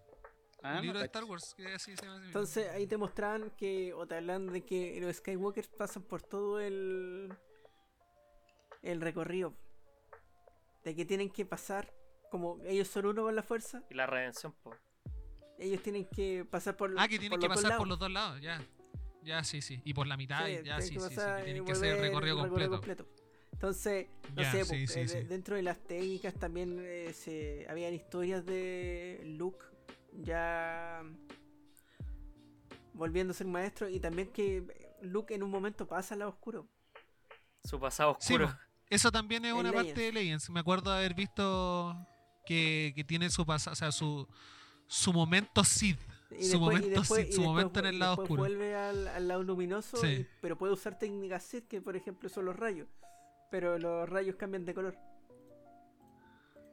[0.61, 1.05] Ah, un libro no de.
[1.05, 2.17] Star Wars, que así se llama.
[2.17, 2.26] así.
[2.28, 6.59] Entonces ahí te mostraban que, o te hablan de que los Skywalkers pasan por todo
[6.59, 7.34] el,
[8.82, 9.53] el recorrido.
[10.84, 11.91] De que tienen que pasar,
[12.30, 14.76] como ellos son uno con la fuerza, Y la redención, po.
[15.57, 17.82] ellos tienen que pasar por, Ah, que tienen por que los dos pasar lados.
[17.82, 18.61] por los dos lados, ya.
[19.26, 19.82] Ya, sí, sí.
[19.84, 21.15] Y por la mitad, Sí, ya, sí, que sí, sí.
[21.15, 23.07] pasar que volver recorrido completo.
[23.51, 25.17] Entonces, no sé, sí, pues, sí, eh, sí.
[25.28, 29.65] dentro de las técnicas también eh, se, habían historias de Luke
[30.11, 31.01] ya
[32.93, 36.67] volviendo a ser maestro y también que Luke en un momento pasa al lado oscuro.
[37.63, 38.47] Su pasado oscuro.
[38.47, 38.53] po.
[38.89, 39.88] eso también es En una Legends.
[39.88, 40.49] parte de Legends.
[40.49, 41.95] Me acuerdo de haber visto
[42.45, 44.28] que, que tiene su pasado, o sea, su,
[44.88, 45.99] su momento Sith.
[46.32, 48.41] Y Su después, y momento después- Sith, y su momento en el lado oscuro.
[48.41, 50.07] vuelve al, al lado luminoso, Sí.
[50.07, 52.88] y- pero puede usar técnicas Sith que por ejemplo son los rayos.
[53.51, 54.97] Pero los rayos cambian de color.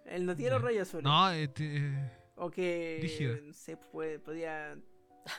[0.07, 0.55] Él no tiene Ya.
[0.57, 1.05] los rayos azules.
[1.05, 3.37] No, eh, te- O que Rígido.
[3.43, 4.77] no sé, puede, podía.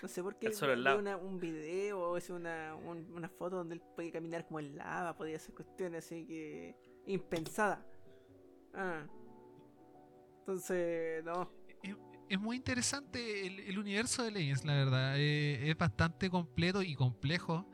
[0.02, 0.48] No sé por qué.
[1.04, 4.78] Una- un video o es una, un- una foto donde él puede caminar como en
[4.78, 6.76] lava, podía hacer cuestiones así que.
[7.08, 7.80] impensadas.
[8.74, 9.06] Ah.
[10.40, 11.50] Entonces, no.
[12.30, 15.14] Es, muy interesante el, el universo de Legends, la verdad.
[15.18, 17.68] Eh, es bastante completo y complejo.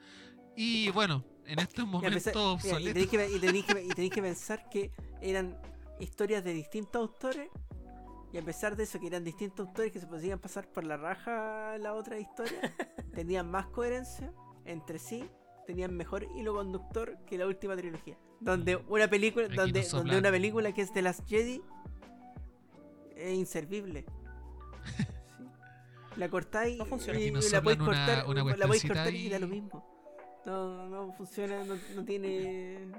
[0.56, 2.94] Y bueno, en estos momentos obsoletos.
[2.94, 4.92] tenéis que, y tenéis que- pensar que
[5.22, 5.58] eran
[6.00, 7.50] historias de distintos autores.
[8.32, 10.98] Y a pesar de eso, que eran distintos autores que se podían pasar por la
[10.98, 12.60] raja la otra historia,
[13.16, 14.32] tenían más coherencia
[14.66, 15.24] entre sí,
[15.66, 18.20] tenían mejor hilo conductor que la última trilogía.
[18.40, 21.62] Donde una película, Aquí donde, donde una película que es de las Jedi
[23.16, 24.06] es inservible.
[26.16, 27.20] La cortáis No funciona.
[27.20, 29.42] y, y la podéis una- cortar, una la podéis cortar y da ahí.
[29.42, 30.42] lo mismo.
[30.46, 32.92] No, no funciona, no, no tiene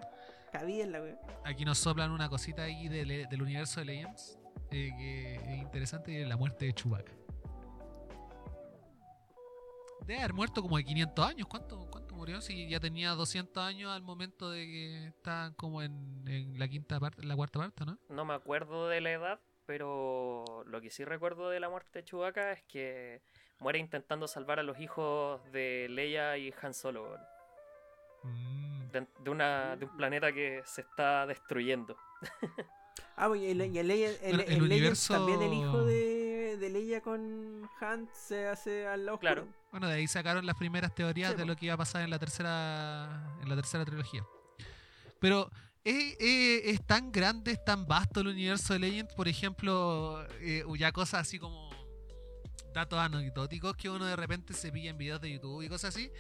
[0.52, 1.18] cabida en la wea.
[1.44, 4.38] Aquí nos soplan una cosita ahí del, del universo de Legends.
[4.70, 7.12] eh, que es interesante y es la muerte de Chewbacca.
[10.06, 11.46] Debe haber muerto como de 500 años.
[11.46, 12.40] ¿Cuánto, cuánto murió?
[12.40, 16.98] Si ya tenía 200 años al momento de que estaban como en, en la quinta
[16.98, 17.98] parte, en la cuarta parte, ¿no?
[18.08, 19.40] No me acuerdo de la edad,
[19.80, 23.20] pero lo que sí recuerdo de la muerte de Chewbacca es que
[23.60, 27.16] muere intentando salvar a los hijos de Leia y Han Solo
[28.24, 28.90] Mm.
[28.90, 31.96] de, de una, de un planeta que se está destruyendo.
[33.16, 36.56] Ah, pues, y el, y el, Leia- el, Bueno, el universo- también el hijo de,
[36.58, 39.42] de Leia con Han se hace al lado Claro.
[39.42, 39.58] oscuro.
[39.72, 42.10] Bueno, de ahí sacaron las primeras teorías Sí, de lo que iba a pasar en
[42.10, 44.24] la tercera en la tercera trilogía.
[45.18, 45.50] Pero
[45.84, 50.64] es, es- es tan grande, es tan vasto el universo de Legends, por ejemplo, eh,
[50.78, 51.70] ya cosas así como
[52.74, 56.10] datos anecdóticos que uno de repente se pilla en videos de YouTube y cosas así.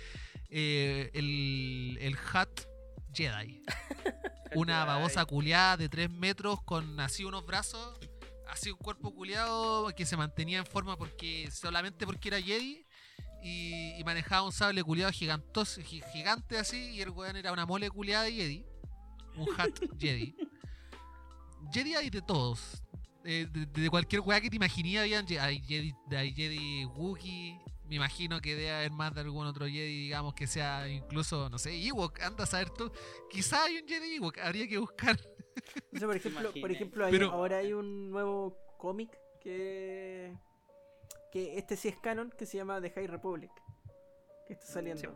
[0.48, 2.48] Eh, el, el Hat
[3.14, 3.62] Jedi.
[4.56, 7.96] Una babosa culiada de 3 metros con así unos brazos,
[8.48, 12.84] así un cuerpo culiado que se mantenía en forma porque solamente porque era Jedi
[13.44, 17.64] y, y manejaba un sable culiado gigantoso, gi- gigante así y el weón era una
[17.64, 18.64] mole culiada de Jedi.
[19.40, 20.34] Un hat Jedi.
[21.72, 22.82] Jedi hay de todos.
[23.24, 27.58] Eh, de, de cualquier weá que te imaginé habían Je- hay Jedi, hay Jedi Wookiee.
[27.86, 31.58] Me imagino que debe haber más de algún otro Jedi, digamos, que sea incluso, no
[31.58, 32.90] sé, Ewok, anda a saber tú.
[33.28, 35.18] Quizá hay un Jedi Ewok, habría que buscar.
[35.92, 39.10] O sea, por ejemplo, por ejemplo hay- Pero- ahora hay un nuevo cómic
[39.42, 40.34] que
[41.32, 43.50] que este sí es canon que se llama The High Republic
[44.46, 45.00] que está saliendo.
[45.00, 45.08] Sí.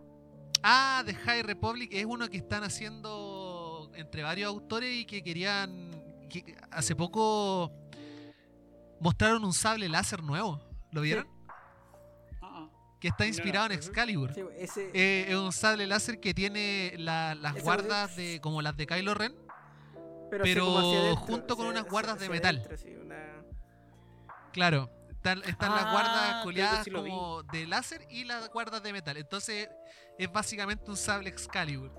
[0.62, 3.43] Ah, The High Republic es uno que están haciendo
[3.96, 5.90] entre varios autores y que querían.
[6.30, 7.70] que hace poco
[9.00, 10.60] mostraron un sable láser nuevo.
[10.90, 11.28] ¿Lo vieron?
[12.42, 12.68] Ah,
[13.00, 13.72] Que está No, inspirado en.
[13.72, 14.32] Excalibur.
[14.34, 18.76] Sí, ese Eh, es un sable láser que tiene la- las guardas de como las
[18.76, 19.34] de Kylo Ren.
[20.30, 20.42] pero,
[20.78, 22.56] adentro, junto con unas guardas de metal.
[22.56, 23.44] adentro, sí, una-
[24.52, 27.10] Claro, están, están las Ah, guardas coleadas sí lo vi.
[27.10, 29.16] como de láser y las guardas de metal.
[29.16, 29.68] Entonces
[30.18, 31.92] es básicamente un sable Excalibur.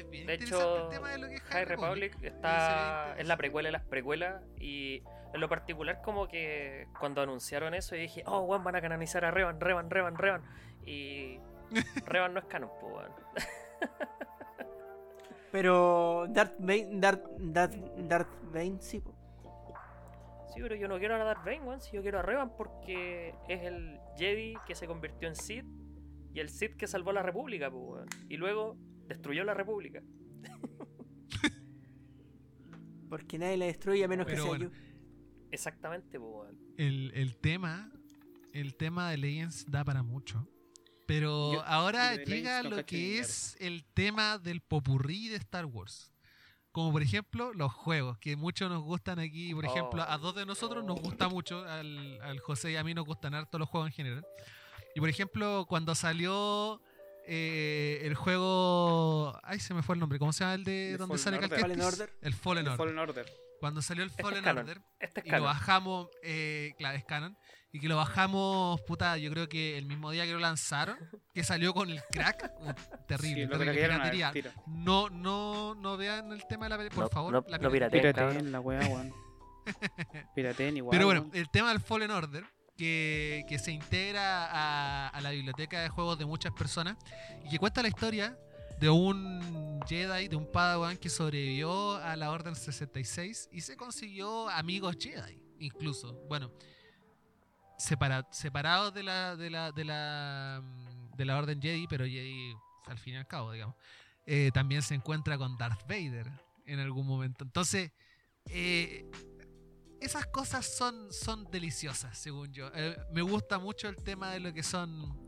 [0.00, 3.14] Y es bien De interesante hecho, el tema de lo que es High Republic está
[3.18, 7.94] es la precuela de las precuelas y en lo particular como que cuando anunciaron eso
[7.94, 10.42] yo dije, oh, weón, van a canonizar a Revan, Revan, Revan, Revan.
[10.84, 11.38] Y
[12.06, 13.12] Revan no es canon, pues, weón.
[15.52, 19.14] Pero Darth Bane, Darth, Darth, Darth Bane sí, po.
[20.54, 23.34] Sí, pero yo no quiero a Darth Bane, weón, si yo quiero a Revan porque
[23.48, 25.64] es el Jedi que se convirtió en Sith
[26.32, 28.08] y el Sith que salvó la República, pues, weón.
[28.28, 28.76] Y luego
[29.14, 30.02] destruyó la República.
[33.08, 34.64] porque nadie la destruye a menos Pero que sea bueno.
[34.70, 34.70] yo.
[35.52, 37.90] Exactamente, pues, el, el tema,
[38.52, 40.48] el tema de Legends da para mucho.
[41.06, 46.12] Pero Yo- ahora llega lo que es el tema del popurrí de Star Wars.
[46.70, 49.52] Como por ejemplo los juegos, que muchos nos gustan aquí.
[49.52, 52.94] Por ejemplo, a dos de nosotros nos gusta mucho, al, al José y a mí
[52.94, 54.24] nos gustan harto los juegos en general.
[54.94, 56.80] Y por ejemplo, cuando salió
[57.26, 59.38] eh, el juego...
[59.42, 60.18] Ay, se me fue el nombre.
[60.18, 61.50] ¿Cómo se llama el de donde Fallen sale Order.
[61.50, 61.84] Calquestis?
[61.84, 62.18] Fallen Order.
[62.22, 62.76] El Fallen Order.
[62.78, 63.26] Fallen Order.
[63.60, 64.46] Cuando salió el Fallen.
[64.46, 67.36] Order, Este es y lo bajamos, eh, claro, es canon.
[67.72, 70.96] Y que lo bajamos, puta, yo creo que el mismo día que lo lanzaron,
[71.32, 72.72] que salió con el crack, uh,
[73.06, 74.54] terrible, Sí, lo terrible craquearon al piratería.
[74.66, 77.32] No, no, no vean el tema de la piratería, por No, favor.
[77.32, 78.12] no- la no piratería.
[78.12, 79.12] Pirateen la weá, weón.
[80.34, 80.90] Pirateen igual.
[80.90, 82.44] Pero bueno, el tema del Fallen Order,
[82.80, 86.96] que, se integra a, la biblioteca de juegos de muchas personas
[87.44, 88.38] y que cuenta la historia
[88.80, 94.48] de un Jedi, de un Padawan que sobrevivió a la Orden 66 y se consiguió
[94.48, 96.14] amigos Jedi, incluso.
[96.26, 96.50] Bueno,
[97.76, 100.62] separa- separados de la, de la, de la,
[101.16, 102.54] de la Orden Jedi, pero Jedi
[102.86, 103.76] al fin y al cabo, digamos.
[104.24, 106.30] Eh, también se encuentra con Darth Vader
[106.64, 107.44] en algún momento.
[107.44, 107.92] Entonces,
[108.46, 109.04] eh,
[110.00, 112.70] esas cosas son, son deliciosas, según yo.
[112.74, 115.18] Eh, me gusta mucho el tema de lo que son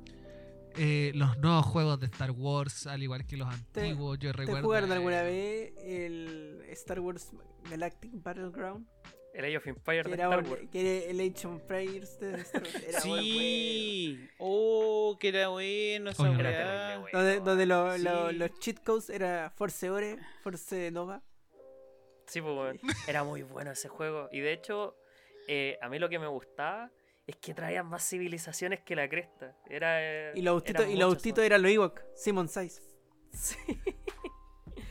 [0.76, 4.18] eh, los nuevos juegos de Star Wars, al igual que los ¿Te- antiguos.
[4.18, 4.62] Yo ¿Te recuerdo.
[4.64, 7.28] jugaron eh, alguna vez el Star Wars
[7.70, 8.86] Galactic Battleground?
[9.34, 10.62] El Age of Empires de Star Wars.
[10.70, 12.74] que era el Age of Empires de Star Wars.
[12.86, 14.28] Era Sí.
[14.38, 16.22] Oh, que era bueno esa.
[16.26, 21.22] Donde, donde lo- los cheat codes era Force Ore, Force Nova.
[22.32, 22.80] Sí, pues.
[23.06, 24.28] Era muy bueno ese juego.
[24.32, 24.96] Y de hecho,
[25.48, 26.90] eh, a mí lo que me gustaba
[27.26, 29.54] es que traían más civilizaciones que la cresta.
[29.68, 31.46] Era, eh, Y los autitos, eran y weón.
[31.46, 32.48] eran los Ewok, Simon.
[32.48, 33.56] Sí,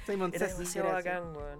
[0.05, 1.09] Simon era Says, demasiado era así.
[1.09, 1.59] bacán, weón.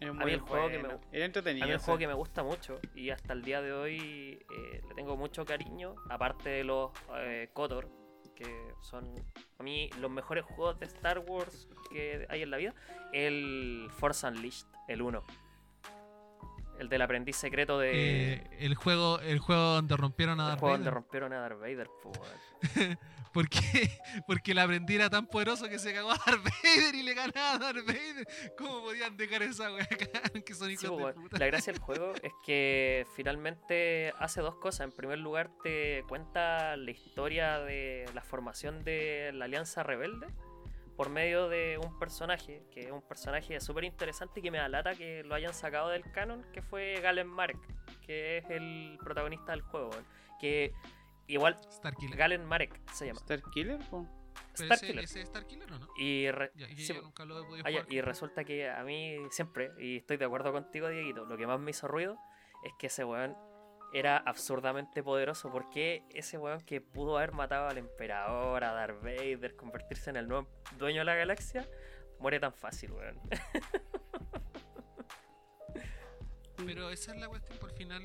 [0.00, 0.98] Era A mí muy el juego que me bueno.
[1.00, 1.64] gu- Era entretenido.
[1.64, 4.80] A mí el juego que me gusta mucho y hasta el día de hoy eh,
[4.88, 7.88] le tengo mucho cariño, aparte de los eh, KOTOR,
[8.34, 9.14] que son
[9.58, 12.74] a mí los mejores juegos de Star Wars que hay en la vida,
[13.12, 15.24] el Force Unleashed, el 1.
[16.82, 18.34] El del aprendiz secreto de...
[18.34, 20.84] eh, el juego el juego donde rompieron a el Darth juego Vader.
[20.84, 22.12] donde rompieron a Darth Vader, po.
[23.32, 23.98] ¿Por qué?
[24.26, 27.52] Porque el aprendiz era tan poderoso que se cagó a Darth Vader y le ganaba
[27.54, 28.26] a Darth Vader.
[28.58, 30.20] ¿Cómo podían dejar esa wea acá?
[30.44, 31.14] Que son hijos Sí, po, de weón.
[31.22, 31.38] puta.
[31.38, 34.84] La gracia del juego es que finalmente hace dos cosas.
[34.84, 40.26] En primer lugar, te cuenta la historia de la formación de la Alianza Rebelde
[41.02, 44.68] por medio de un personaje, que es un personaje súper interesante y que me da
[44.68, 47.58] lata que lo hayan sacado del canon, que fue Galen Marek,
[48.06, 49.90] que es el protagonista del juego.
[49.90, 50.06] weón.
[50.38, 50.72] Que
[51.26, 52.16] igual, Starkiller.
[52.16, 53.18] Galen Marek se llama.
[53.18, 53.80] Star Killer,
[54.54, 54.98] Starkiller.
[55.02, 55.88] ese, ese es Starkiller o no?
[55.96, 57.02] Y, re- Ya, que sí, yo po.
[57.02, 57.92] nunca lo he podido ya, jugar.
[57.92, 61.58] y resulta que a mí siempre, y estoy de acuerdo contigo, Dieguito, lo que más
[61.58, 62.16] me hizo ruido
[62.62, 63.36] es que ese weón
[63.92, 65.50] era absurdamente poderoso.
[65.50, 70.28] porque ese weón que pudo haber matado al emperador, a Darth Vader, convertirse en el
[70.28, 71.68] nuevo dueño de la galaxia,
[72.18, 73.20] muere tan fácil, weón?
[76.66, 78.04] Pero esa es la cuestión, por final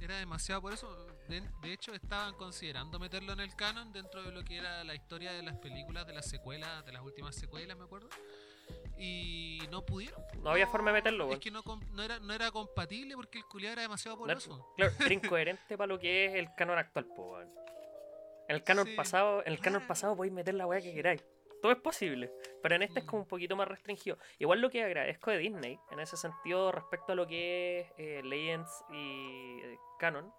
[0.00, 1.06] era demasiado por eso.
[1.28, 4.94] De, de hecho, estaban considerando meterlo en el canon dentro de lo que era la
[4.94, 8.08] historia de las películas, de las secuelas, de las últimas secuelas, me acuerdo.
[8.98, 10.22] Y no pudieron.
[10.42, 11.40] No había forma de meterlo, Es weón.
[11.40, 14.72] que no, no, era, no era compatible porque el culiado era demasiado No- poderoso.
[14.76, 17.40] claro, era incoherente para lo que es el canon actual, po.
[17.40, 17.48] En
[18.56, 18.94] el canon Sí.
[18.94, 19.88] pasado, en el canon Ah.
[19.88, 21.24] pasado podéis meter la weá que queráis.
[21.60, 22.32] Todo es posible.
[22.62, 24.16] Pero en este es como un poquito más restringido.
[24.38, 28.22] Igual lo que agradezco de Disney, en ese sentido, respecto a lo que es eh,
[28.24, 30.32] Legends y eh, Canon,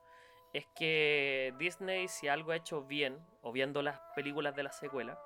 [0.54, 5.20] es que Disney, si algo ha hecho bien, o viendo las películas de la secuela,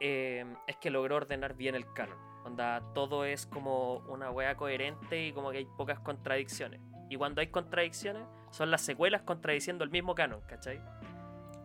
[0.00, 2.18] eh, es que logró ordenar bien el canon.
[2.44, 6.80] Onda, todo es como una wea coherente y como que hay pocas contradicciones.
[7.10, 10.80] Y cuando hay contradicciones, son las secuelas contradiciendo el mismo canon, ¿cachai?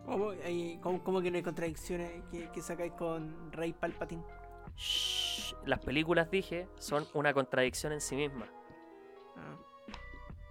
[0.04, 0.32] ¿Cómo,
[0.80, 4.24] cómo- cómo que no hay contradicciones que, que sacáis con Rey Palpatine?
[4.76, 8.48] Shh, las películas, dije, son una contradicción en sí mismas.
[9.36, 9.56] Ah.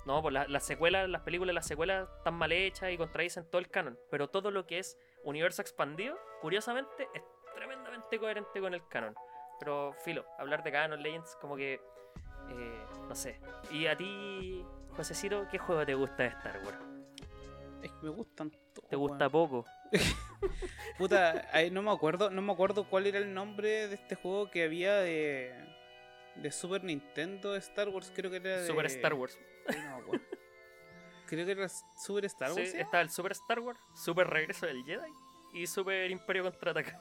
[0.06, 3.60] No, pues la- las secuelas, las películas, las secuelas están mal hechas y contradicen todo
[3.60, 4.00] el canon.
[4.10, 7.22] Pero todo lo que es universo expandido, curiosamente, es
[7.92, 9.16] tremendamente coherente con el canon.
[9.60, 11.74] Pero filo, hablar de Canon Legends como que...
[12.50, 13.40] eh, no sé.
[13.72, 14.66] ¿Y a ti,
[14.96, 16.78] Josecito, qué juego te gusta de Star Wars?
[17.84, 18.90] Es que me gustan todos.
[18.90, 19.66] ¿Te gusta poco?
[20.98, 24.64] Puta, no me acuerdo, no me acuerdo cuál era el nombre de este juego que
[24.64, 25.54] había de
[26.36, 29.38] de Super Nintendo Star Wars, creo que era de Super Star Wars.
[29.68, 30.20] No.
[31.28, 32.72] Creo que era Super Star Sí, Wars.
[32.72, 32.78] ¿sí?
[32.80, 35.12] estaba el Super Star Wars, Super Regreso del Jedi
[35.54, 36.98] y Super Imperio Contraataca.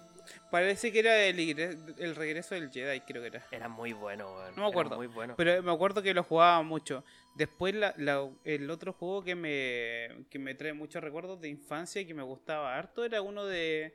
[0.51, 3.47] Parece que era el, el regreso del Jedi, creo que era.
[3.51, 4.35] Era muy bueno.
[4.35, 5.35] No me Era acuerdo, muy bueno.
[5.37, 7.05] Pero me acuerdo que lo jugaba mucho.
[7.37, 12.01] Después la- la- el otro juego que me, que me trae muchos recuerdos de infancia
[12.03, 13.95] y que me gustaba harto era uno de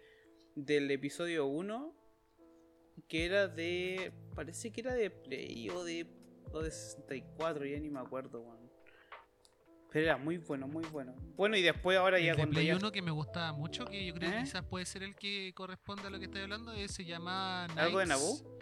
[0.56, 1.94] del episodio 1
[3.10, 6.08] que era de parece que era de Play o de,
[6.54, 8.64] o de 64, ya ni me acuerdo.
[9.96, 11.16] Pero era muy bueno, muy bueno.
[11.38, 13.86] Bueno, y después ahora ya El de cuando Play ya 1 que me gustaba mucho,
[13.86, 14.41] que yo creo que ¿Eh?
[14.43, 18.00] quizás puede ser el que corresponde a lo que estoy hablando, eh, se llama ¿Algo
[18.00, 18.60] de Naboo?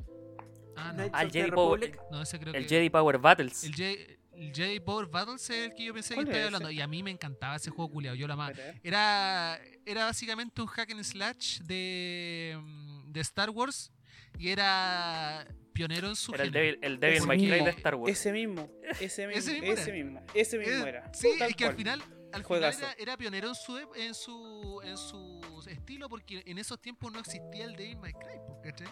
[0.75, 1.09] Ah, no.
[1.11, 1.97] Ah, el Jedi Power.
[2.11, 2.69] No, ese creo el que.
[2.69, 3.63] Jedi Power Battles.
[3.63, 3.97] El Jedi,
[4.33, 6.69] el Jedi Power Battles es el que yo pensé que ¿Cuál estoy es hablando.
[6.69, 6.77] ese?
[6.77, 8.51] Y a mí me encantaba ese juego culiado, yo lo amaba.
[8.55, 8.79] Eh.
[8.83, 13.91] Era, era básicamente un hack and slash de, mm, de Star Wars
[14.37, 16.51] y era pionero en su Era el.
[16.51, 18.11] Devil, el Devil May Cry mismo, de Star Wars.
[18.11, 18.69] Ese mismo,
[18.99, 21.13] ese mismo, Ese ese mismo ese mismo, Eh, era.
[21.13, 22.01] Sí, Tal es que al final,
[22.31, 26.79] al final era, era pionero en su, en su en su estilo porque en esos
[26.79, 28.87] tiempos no existía el Devil May Cry, ¿cachai?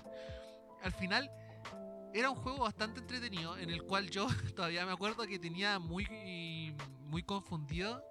[0.84, 1.32] Al final
[2.14, 6.76] era un juego bastante entretenido en el cual yo todavía me acuerdo que tenía muy
[7.00, 8.04] muy confundido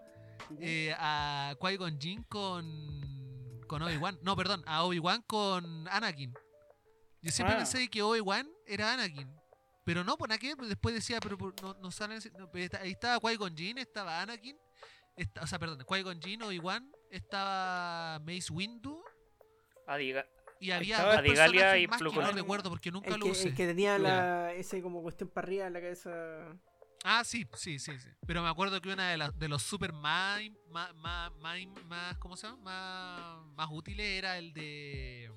[0.60, 3.00] eh, a Qui-Gon Jinn con
[3.66, 4.18] con Obi-Wan.
[4.22, 6.34] No, perdón, a Obi-Wan con Anakin.
[7.22, 7.58] Yo siempre Ah.
[7.58, 9.30] pensé que Obi-Wan era Anakin.
[9.84, 12.20] Pero no, pues nada que pues después decía, pero por- no, no salen.
[12.38, 14.56] no, pero está- ahí estaba Qui-Gon Jinn, estaba Anakin.
[15.42, 19.02] o sea, perdón, Qui-Gon Jinn, Obi-Wan, estaba Mace Windu.
[19.86, 20.26] Adiga-
[20.60, 23.48] Y había Adigalia y más que no recuerdo porque nunca El lo que, usé.
[23.48, 26.10] el que tenía la, ese como cuestión para arriba en la cabeza.
[27.02, 28.08] Ah, sí, sí, sí, sí.
[28.26, 32.18] Pero me acuerdo que una de, las de los super más, más, más, más, más-
[32.18, 32.62] ¿cómo se llama?
[32.62, 35.32] Más, más útiles era el de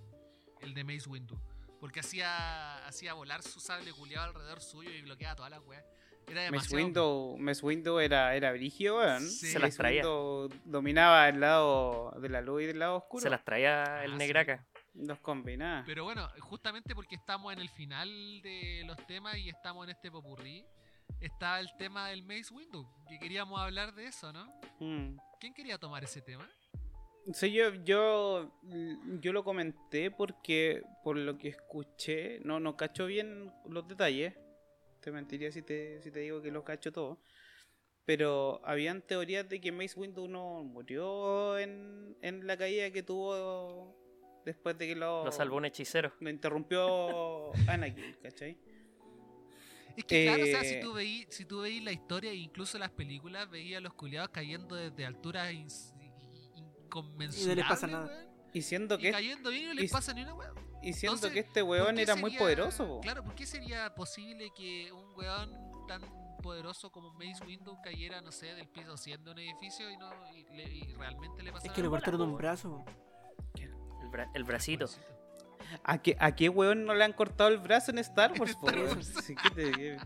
[0.60, 1.40] el de Mace Windu.
[1.84, 5.84] Porque hacía, hacía volar su sable culiado alrededor suyo y bloqueaba todas las weas.
[6.28, 6.76] Era Mace demasiado.
[6.78, 9.28] Window, Mace Window era, era brigio, weón.
[9.30, 9.48] Sí.
[9.48, 9.96] Se las traía.
[10.02, 13.22] Window dominaba el lado de la luz y del lado oscuro.
[13.22, 14.18] Se las traía el Ah, sí.
[14.18, 14.66] Negraca.
[14.94, 15.84] Los combinaba.
[15.86, 18.08] Pero bueno, justamente porque estamos en el final
[18.42, 20.66] de los temas y estamos en este popurrí,
[21.20, 22.88] está el tema del Mace Windu.
[23.10, 24.46] Que queríamos hablar de eso, ¿no?
[24.80, 25.18] Mm.
[25.38, 26.50] ¿Quién quería tomar ese tema?
[27.32, 28.52] Sí, yo, yo,
[29.22, 34.34] yo lo comenté porque por lo que escuché, no, no cacho bien los detalles.
[35.00, 37.20] Te mentiría si te, si te digo que lo cacho todo.
[38.06, 43.96] Pero habían teorías de que Mace Windu no murió en, en la caída que tuvo
[44.46, 46.14] después de que lo, Lo salvó un hechicero.
[46.20, 48.58] lo interrumpió Anakin, ¿cachai?
[49.96, 52.36] Es que claro, o sea, si Eh, tú veís, si tú veís la historia e
[52.36, 55.48] incluso las películas, veías a los culiados cayendo desde alturas
[56.98, 57.46] inconmensurables.
[57.46, 58.06] Y no les pasa nada.
[58.06, 60.56] weón, Y siendo Y que, cayendo bien y no y- les pasa ni una weón.
[60.82, 63.02] y siendo entonces, que este ¿Por weón era muy sería- poderoso, po.
[63.02, 65.52] Claro, ¿por qué sería posible que un weón
[65.88, 66.02] tan
[66.42, 70.10] poderoso como Mace Windu cayera, no sé, del piso 100 de un edificio y, no,
[70.36, 72.84] y, le- y realmente le pasara Es que le cortaron un brazo.
[73.56, 74.86] El, bra- el bracito.
[75.84, 78.70] ¿A qué, ¿A qué weón no le han cortado el brazo en Star Wars, po,
[78.70, 78.84] Star?
[78.86, 79.14] Wars.
[79.24, 79.98] Sí, ¿qué te-?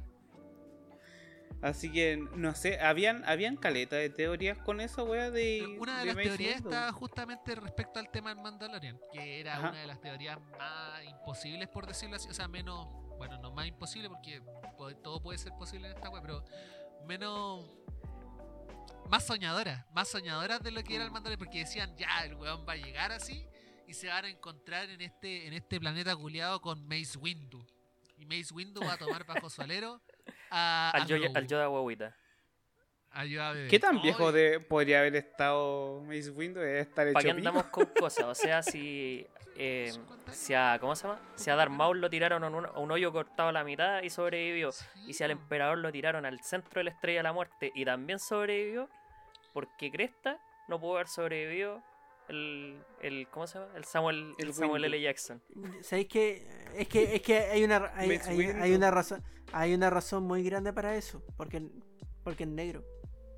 [1.61, 5.77] Así que, no sé, habían, habían caleta de teorías con eso, weón, de.
[5.79, 9.57] Una de, de las Mace teorías está justamente respecto al tema del Mandalorian, que era
[9.57, 9.69] Ajá.
[9.71, 12.85] una de las teorías más imposibles, por decirlo así, o sea, menos,
[13.17, 14.39] bueno, no más imposible porque
[14.77, 16.45] po- todo puede ser posible en esta web, pero
[17.07, 17.65] menos,
[19.09, 22.65] más soñadoras, más soñadoras de lo que era el Mandalorian, porque decían, ya, el weón
[22.67, 23.47] va a llegar así
[23.87, 27.65] y se van a encontrar en este, en este planeta culiado con Mace Windu.
[28.17, 30.01] Y Mace Windu va a tomar bajo su alero
[30.49, 32.15] a, Al, a Grogu, al Yoda guaguita.
[33.25, 33.67] Yoda.
[33.67, 36.61] ¿Qué tan viejo de, podría haber estado Mace Windu?
[36.61, 38.25] Estar ¿Para qué andamos con cosas?
[38.25, 39.25] O sea, si.
[39.55, 40.77] eh, 50 si a.
[40.79, 41.19] ¿Cómo se llama?
[41.35, 44.03] Si a Darth Maul lo tiraron a un, a un hoyo cortado a la mitad
[44.03, 44.69] y sobrevivió.
[45.07, 47.85] Y si al emperador lo tiraron al centro de la estrella de la muerte y
[47.85, 48.87] también sobrevivió,
[49.53, 50.37] porque Cresta
[50.67, 51.81] no pudo haber sobrevivido
[52.29, 53.71] el, el ¿cómo se llama?
[53.75, 54.83] El Samuel, el El Samuel.
[54.85, 55.01] L.
[55.01, 55.41] Jackson.
[55.81, 59.23] ¿Sabéis que es que es que hay una hay, hay- una razón
[59.53, 61.61] hay una razón muy grande para eso, porque
[62.23, 62.83] porque es negro.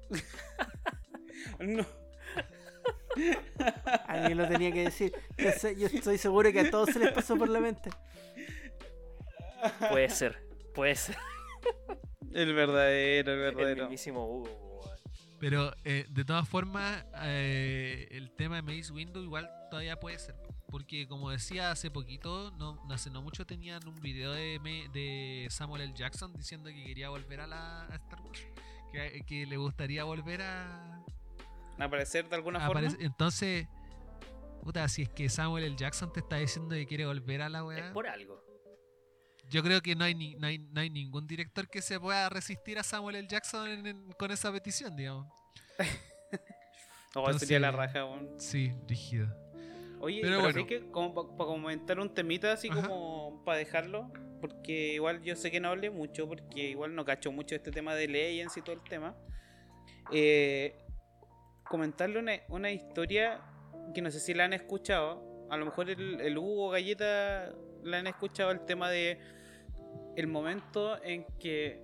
[1.60, 1.86] No.
[4.08, 5.14] Alguien lo tenía que decir.
[5.38, 7.90] Yo, sé- yo estoy seguro que a todos se les pasó por la mente.
[9.90, 10.42] Puede ser,
[10.74, 11.18] puede ser.
[12.34, 13.84] El verdadero, el El verdadero.
[13.84, 14.69] mismísimo Hugo.
[15.40, 20.36] Pero eh, de todas formas, eh, el tema de Mace Windu igual todavía puede ser.
[20.70, 24.88] porque como decía hace poquito, no, no hace no mucho tenían un video de, me-
[24.90, 25.94] de Samuel L.
[25.96, 28.46] Jackson diciendo que quería volver a la a Star Wars,
[28.92, 31.04] que, que le gustaría volver a,
[31.80, 32.88] Aparecer de alguna forma.
[33.00, 33.68] Entonces,
[34.62, 35.76] puta, si es que Samuel L.
[35.78, 38.44] Jackson te está diciendo que quiere volver a la Es weá, por algo.
[39.50, 42.30] Yo creo que no hay, ni, no, hay, no hay ningún director que se pueda
[42.30, 43.28] resistir a Samuel L.
[43.28, 45.28] Jackson en- en- con esa petición, digamos.
[47.16, 48.30] Oh, sería la raja, weón.
[48.40, 49.28] Sí, rígido.
[50.00, 50.60] Oye, Pero pero, bueno.
[50.60, 52.88] sí que como para comentar un temita así Ajá.
[52.88, 57.32] como para dejarlo, porque igual yo sé que no hablé mucho, porque igual no cacho
[57.32, 59.16] mucho este tema de Legends y todo el tema.
[60.12, 60.76] Eh,
[61.64, 63.42] comentarle una, una historia
[63.94, 67.52] que no sé si la han escuchado, a lo mejor el, el Hugo Galleta
[67.84, 69.20] la han escuchado, el tema de
[70.20, 71.82] el momento en que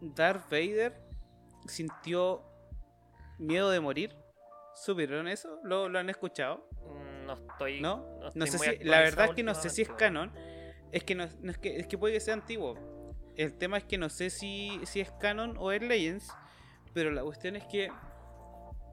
[0.00, 1.00] Darth Vader
[1.66, 2.42] sintió
[3.38, 4.16] miedo de morir.
[4.74, 5.60] ¿Supieron eso?
[5.62, 6.66] ¿Lo, lo han escuchado?
[6.82, 7.80] Mm, No estoy.
[7.80, 8.18] ¿No?
[8.26, 10.32] estoy No sé si, la verdad es que no sé si es canon.
[10.90, 12.76] Es que no, no es que es que puede que sea antiguo.
[13.36, 16.32] El tema es que no sé si, si es canon o es Legends.
[16.92, 17.90] Pero la cuestión es que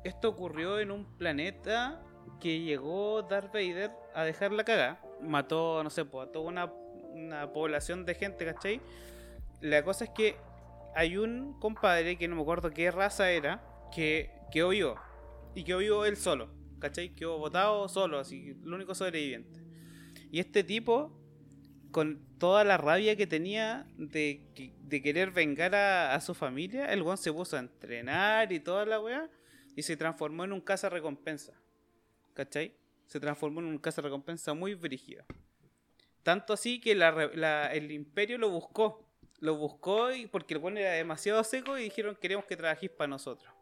[0.03, 2.01] esto ocurrió en un planeta
[2.39, 5.01] que llegó Darth Vader a dejar la caga.
[5.21, 6.71] Mató, no sé, pues, a toda una,
[7.13, 8.81] una población de gente, ¿cachai?
[9.61, 10.35] La cosa es que
[10.95, 14.95] hay un compadre que no me acuerdo qué raza era, que quedó vivo.
[15.55, 16.49] Y quedó vivo él solo,
[16.79, 17.09] ¿cachai?
[17.15, 19.61] Quedó botado solo, así, el único sobreviviente.
[20.31, 21.19] Y este tipo,
[21.91, 27.01] con toda la rabia que tenía de, de querer vengar a, a su familia, el
[27.01, 29.29] weón se puso a entrenar y toda la weá,
[29.75, 31.53] y se transformó en un caza recompensa.
[32.33, 32.73] ¿Cachai?
[33.07, 35.25] Se transformó en un caza recompensa muy brígido.
[36.23, 39.05] Tanto así que el imperio lo buscó.
[39.39, 43.07] Lo buscó y porque el weón era demasiado seco y dijeron queremos que trabajéis para
[43.07, 43.53] nosotros.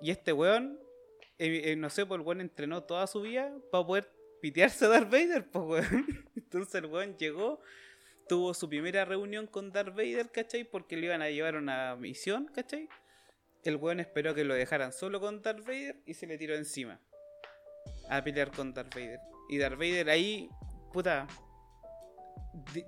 [0.00, 0.78] Y este weón,
[1.38, 4.88] eh, eh, no sé, pues el weón entrenó toda su vida para poder pitearse a
[4.88, 6.28] Darth Vader, pues weón.
[6.36, 7.60] Entonces el weón llegó,
[8.28, 10.64] tuvo su primera reunión con Darth Vader, ¿cachai?
[10.64, 12.88] Porque le iban a llevar una misión, ¿cachai?
[13.62, 17.00] El weón esperó que lo dejaran solo con Darth Vader y se le tiró encima.
[18.10, 19.20] A pelear con Darth Vader.
[19.48, 20.50] Y Darth Vader ahí,
[20.92, 21.26] puta.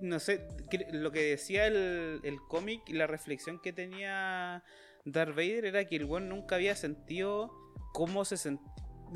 [0.01, 0.47] No sé,
[0.93, 4.65] lo que decía el, el cómic y la reflexión que tenía
[5.05, 7.53] Darth Vader era que el weón nunca había sentido
[7.93, 8.61] cómo se sent-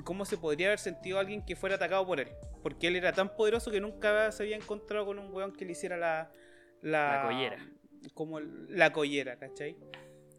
[0.05, 2.29] cómo se podría haber sentido alguien que fuera atacado por él.
[2.63, 5.73] Porque él era tan poderoso que nunca se había encontrado con un weón que le
[5.73, 6.31] hiciera la.
[6.83, 7.67] La, La collera.
[8.15, 9.77] Como la collera, ¿cachai?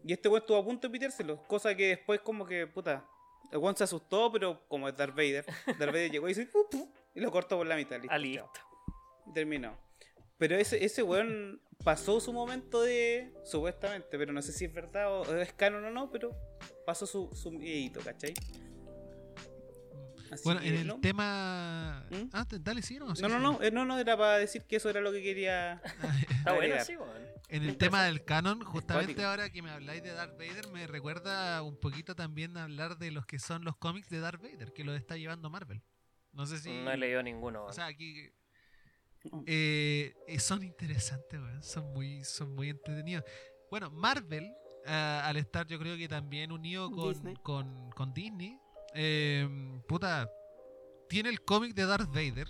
[0.04, 1.42] Y este weón estuvo a punto de pitérselo.
[1.46, 3.04] Cosa que después, como que, puta.
[3.52, 5.44] El weón se asustó, pero como es Darth Vader.
[5.66, 6.46] Darth Vader llegó y dice.
[6.46, 8.00] "Pu, pu", y lo cortó por la mitad.
[8.00, 9.76] Listo, Ah, terminó.
[10.42, 13.32] Pero ese, ese weón pasó su momento de.
[13.44, 16.36] Supuestamente, pero no sé si es verdad o es canon o no, pero
[16.84, 18.34] pasó su, su miedito, ¿cachai?
[20.32, 21.00] Así Bueno, que, en el ¿no?
[21.00, 22.04] tema.
[22.10, 22.28] ¿Mm?
[22.32, 23.14] Ah, dale, sí, no.
[23.14, 23.42] sí, No, no, sí.
[23.44, 25.80] no, eh, no, no, era para decir que eso era lo que quería.
[26.28, 26.94] Está bueno, sí.
[27.48, 31.62] En el tema del canon, justamente ahora que me habláis de Darth Vader, me recuerda
[31.62, 34.96] un poquito también hablar de los que son los cómics de Darth Vader, que los
[34.96, 35.84] está llevando Marvel.
[36.32, 36.82] No sé si.
[36.82, 37.64] No he leído ninguno.
[37.66, 38.28] O sea, aquí.
[39.46, 41.62] Eh, eh, son interesantes, weón.
[41.62, 43.24] Son muy, son muy entretenidos.
[43.70, 44.52] Bueno, Marvel,
[44.86, 47.34] ah, al estar yo creo que también unido con Disney.
[47.42, 48.58] con, con Disney,
[48.94, 49.48] eh,
[49.88, 50.30] puta,
[51.08, 52.48] tiene el cómic de Darth Vader,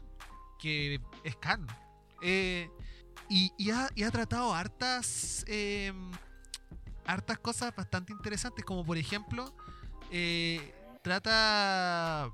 [0.58, 1.68] que es canon.
[2.22, 2.68] Eh,
[3.28, 5.92] y, y ha, y ha tratado hartas, eh,
[7.06, 9.54] hartas cosas bastante interesantes, como por ejemplo,
[11.02, 12.30] trata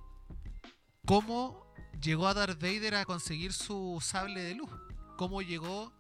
[1.07, 1.68] cómo
[2.01, 4.71] llegó a Darth Vader a conseguir su sable de luz.
[5.17, 5.93] Cómo llegó,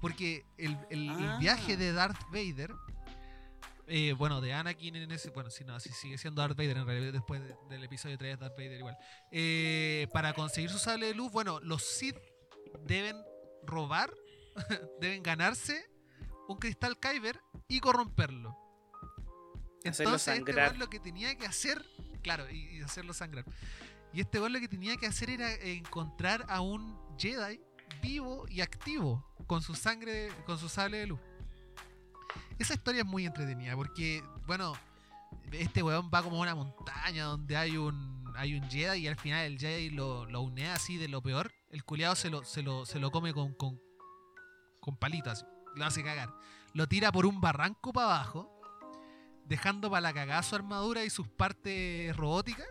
[0.00, 1.36] porque el, el- el Ah.
[1.38, 2.72] viaje de Darth Vader,
[3.86, 6.86] eh, bueno, de Anakin en ese, bueno, si no, si sigue siendo Darth Vader en
[6.86, 8.96] realidad después de- del episodio 3 es Darth Vader igual.
[9.30, 12.16] Eh, para conseguir su sable de luz, bueno, los Sith
[12.86, 13.16] deben
[13.64, 14.12] robar,
[15.00, 15.84] deben ganarse
[16.48, 18.56] un cristal Kyber y corromperlo.
[19.84, 21.84] Entonces este lo que tenía que hacer,
[22.22, 23.44] claro, y, y hacerlo sangrar.
[24.12, 27.60] Y este weón lo que tenía que hacer era encontrar a un Jedi
[28.02, 31.20] vivo y activo con su sangre, con su sable de luz.
[32.58, 34.74] Esa historia es muy entretenida porque, bueno,
[35.52, 39.16] este weón va como a una montaña donde hay un hay un Jedi y al
[39.16, 41.52] final el Jedi lo, lo unea así de lo peor.
[41.70, 43.80] El culiado se lo, se lo, se lo come con, con,
[44.80, 44.98] con
[45.74, 46.34] lo hace cagar.
[46.74, 48.50] Lo tira por un barranco para abajo,
[49.44, 52.66] dejando para la cagada su armadura y sus partes robóticas.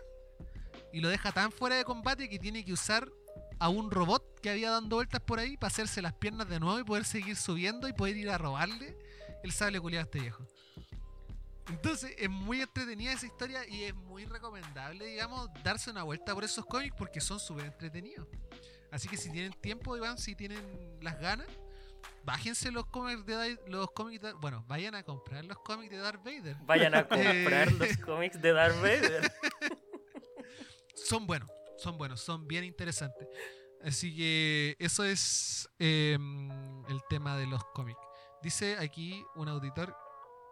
[0.92, 3.10] Y lo deja tan fuera de combate que tiene que usar
[3.58, 6.78] a un robot que había dando vueltas por ahí para hacerse las piernas de nuevo
[6.80, 8.96] y poder seguir subiendo y poder ir a robarle
[9.44, 10.46] el sable culiado a este viejo.
[11.68, 16.44] Entonces es muy entretenida esa historia y es muy recomendable, digamos, darse una vuelta por
[16.44, 18.26] esos cómics porque son súper entretenidos.
[18.90, 20.60] Así que si tienen tiempo, Iván, si tienen
[21.00, 21.46] las ganas,
[22.24, 26.22] bájense los cómics de los cómics de- bueno, vayan a comprar los cómics de Darth
[26.24, 26.56] Vader.
[26.66, 27.76] Vayan a comprar Eh.
[27.78, 29.32] los cómics de Darth Vader.
[30.94, 33.26] Son buenos, son buenos, son bien interesantes.
[33.84, 36.16] Así que eso es eh,
[36.88, 37.98] el tema de los cómics.
[38.42, 39.96] Dice aquí un auditor,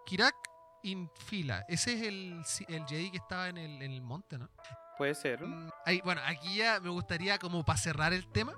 [0.06, 0.34] Kirak
[0.82, 1.64] Infila.
[1.68, 4.48] Ese es el, el Jedi que estaba en el, en el monte, ¿no?
[4.98, 5.46] Puede ser.
[5.46, 8.54] Mm, ahí, bueno, aquí ya me gustaría, como para cerrar el tema,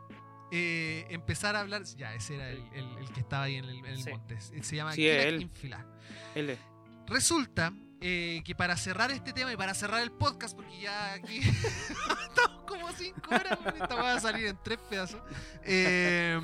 [0.50, 1.82] eh, empezar a hablar.
[1.96, 4.10] Ya, ese era el, el- que estaba ahí en el, en el Sí.
[4.10, 4.40] monte.
[4.40, 5.42] Se llama Sí, Kirak él.
[5.42, 5.86] Infila.
[6.34, 6.58] Él es.
[7.06, 7.72] Resulta
[8.02, 11.38] eh, que para cerrar este tema y para cerrar el podcast, porque ya aquí
[12.28, 15.20] estamos como cinco horas, esta va a salir en tres pedazos.
[15.64, 16.40] eh,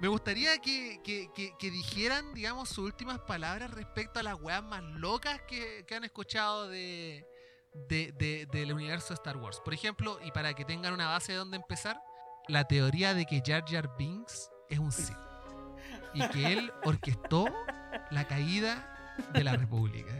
[0.00, 5.40] me gustaría que, que- dijeran, digamos, sus últimas palabras respecto a las weas más locas
[5.48, 7.24] que, que han escuchado de,
[7.88, 9.60] de- de- del universo de Star Wars.
[9.64, 11.98] Por ejemplo, y para que tengan una base de dónde empezar,
[12.48, 15.16] la teoría de que Jar Jar Binks es un Sith.
[16.12, 17.46] Y que él orquestó
[18.10, 18.93] la caída
[19.32, 20.12] de la República.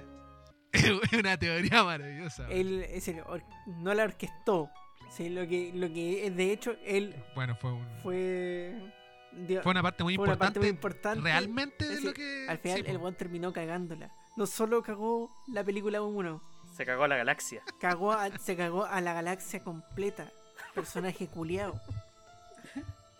[0.72, 2.48] Es una teoría maravillosa.
[2.48, 4.68] Él es el or- no la orquestó.
[5.10, 8.92] Sí, lo que, lo que es de hecho, él Bueno, fue, un- fue.
[9.46, 10.54] dio- fue una parte muy fue una importante.
[10.54, 11.20] parte muy importante.
[11.20, 12.46] Realmente de Es lo que.
[12.48, 14.10] Al final sí, el weón terminó cagándola.
[14.36, 16.42] No solo cagó la película 1,
[16.76, 17.62] Se cagó la galaxia.
[17.78, 20.26] cagó a- se cagó a la galaxia completa.
[20.74, 21.80] Personaje culiao.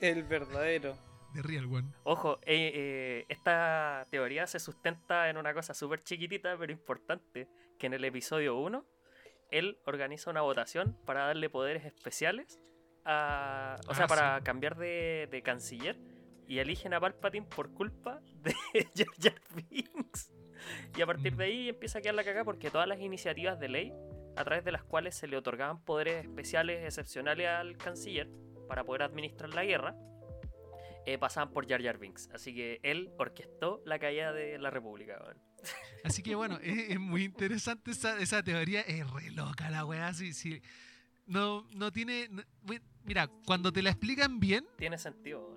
[0.01, 0.97] El verdadero.
[1.43, 1.89] Real One.
[2.05, 7.87] Ojo, eh, eh, esta teoría se sustenta en una cosa súper chiquitita pero importante, que
[7.87, 8.85] en el episodio 1
[9.51, 12.61] él organiza una votación para darle poderes especiales,
[13.05, 15.99] a, o sea, Ah, para cambiar de, de canciller
[16.47, 18.55] y eligen a Palpatine por culpa de
[18.95, 20.32] Jar Jar Binks.
[20.97, 23.68] Y a partir de ahí empieza a quedar la cagada porque todas las iniciativas de
[23.68, 23.93] ley,
[24.37, 28.28] a través de las cuales se le otorgaban poderes especiales excepcionales al canciller
[28.66, 29.95] para poder administrar la guerra,
[31.07, 32.28] eh, pasaban por Jar Jar Binks.
[32.34, 35.18] Así que él orquestó la caída de la República.
[35.22, 35.38] weón.
[36.05, 38.80] Así que bueno, es, es muy interesante esa, esa teoría.
[38.82, 40.12] Es re loca la weá.
[40.14, 40.61] Sí, sí.
[41.26, 42.28] No, no tiene.
[42.30, 42.42] no-
[43.05, 45.40] mira, cuando te la explican bien, Tiene sentido.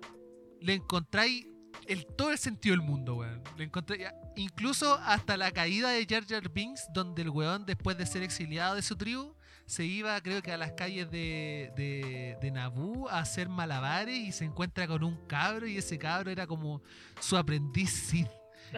[0.60, 1.46] le encontráis
[1.86, 3.42] el, todo el sentido del mundo, weón.
[3.56, 8.06] Le encontré, incluso hasta la caída de Jar Jar Binks, donde el weón, después de
[8.06, 9.34] ser exiliado de su tribu,
[9.68, 14.32] se iba, creo que a las calles de, de, de Naboo a hacer malabares y
[14.32, 16.82] se encuentra con un cabro y ese cabro era como
[17.20, 18.28] su aprendiz Sith.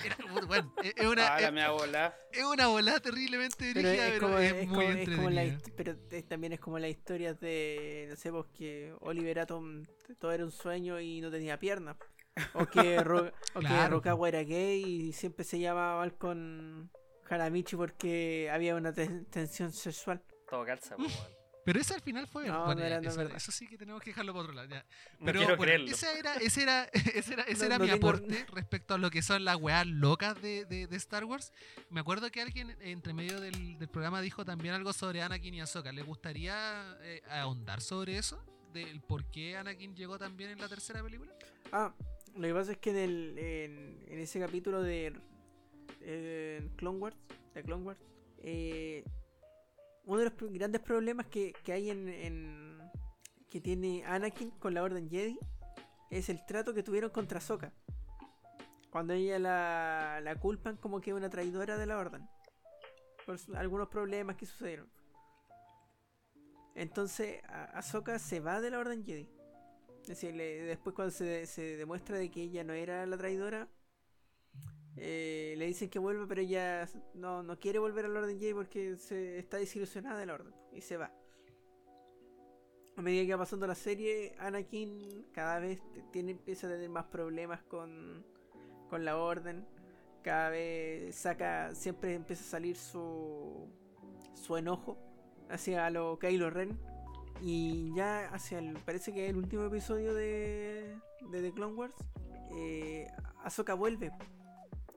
[0.04, 0.16] Era-
[0.46, 2.14] bueno, es, es una, es, bola.
[2.32, 6.26] es una volada terriblemente Pero dirigida, es pero como, es, muy como la pero es-
[6.28, 9.84] también es como las historias de, no sé, pues que Oliver Atom
[10.18, 11.96] todo era un sueño y no tenía piernas.
[12.54, 13.96] O que, Ro- o que Claro.
[13.96, 16.90] Rokawa era gay y siempre se llamaba mal con
[17.28, 20.20] Haramichi porque había una ten- tensión sexual.
[20.50, 20.96] Todo calza.
[21.62, 23.76] Pero ese al final fue No, bueno, no era- ya, no es eso, sí que
[23.76, 24.66] tenemos que dejarlo por otro lado.
[24.68, 24.84] ya.
[25.18, 25.90] No Pero quiero bueno, creerlo.
[25.90, 26.84] ese era, ese era,
[27.14, 29.56] ese era, ese No- era no mi tengo- aporte respecto a lo que son las
[29.56, 31.52] weas locas de, de- de Star Wars.
[31.90, 35.60] Me acuerdo que alguien entre medio del, del programa dijo también algo sobre Anakin y
[35.60, 35.92] Ahsoka.
[35.92, 38.42] ¿Le gustaría eh, ahondar sobre eso?
[38.72, 41.32] Del por qué Anakin llegó también en la tercera película.
[41.72, 41.92] Ah,
[42.36, 45.12] lo que pasa es que en, el, en, en ese capítulo de
[46.00, 47.16] eh, Clone Wars,
[47.54, 48.00] de Clone Wars,
[48.38, 49.04] eh,
[50.10, 52.80] uno de los grandes problemas que, que hay en, en-
[53.48, 55.38] que tiene Anakin con la Orden Jedi
[56.10, 57.72] es el trato que tuvieron contra Ahsoka.
[58.90, 62.28] Cuando ella la, la culpan como que una traidora de la Orden.
[63.24, 64.90] Por algunos problemas que sucedieron.
[66.74, 67.40] Entonces,
[67.74, 69.28] Ahsoka se va de la Orden Jedi.
[70.02, 73.68] Es decir, después cuando se, se demuestra de que ella no era la traidora,
[74.96, 78.96] eh, le dicen que vuelva, pero ella no, no quiere volver al Orden Jedi porque
[78.96, 81.12] se está desilusionada del Orden y se va.
[82.96, 85.80] A medida que va pasando la serie, Anakin cada vez
[86.12, 88.26] tiene, empieza a tener más problemas con,
[88.90, 89.66] con la Orden.
[90.22, 93.68] Cada vez saca, siempre empieza a salir su,
[94.34, 94.98] su enojo
[95.48, 96.78] hacia lo Kylo Ren.
[97.40, 98.74] Y ya hacia el.
[98.80, 100.94] Parece que el último episodio de,
[101.30, 101.94] de The Clone Wars.
[102.52, 103.06] Eh,
[103.42, 104.12] Ahsoka vuelve.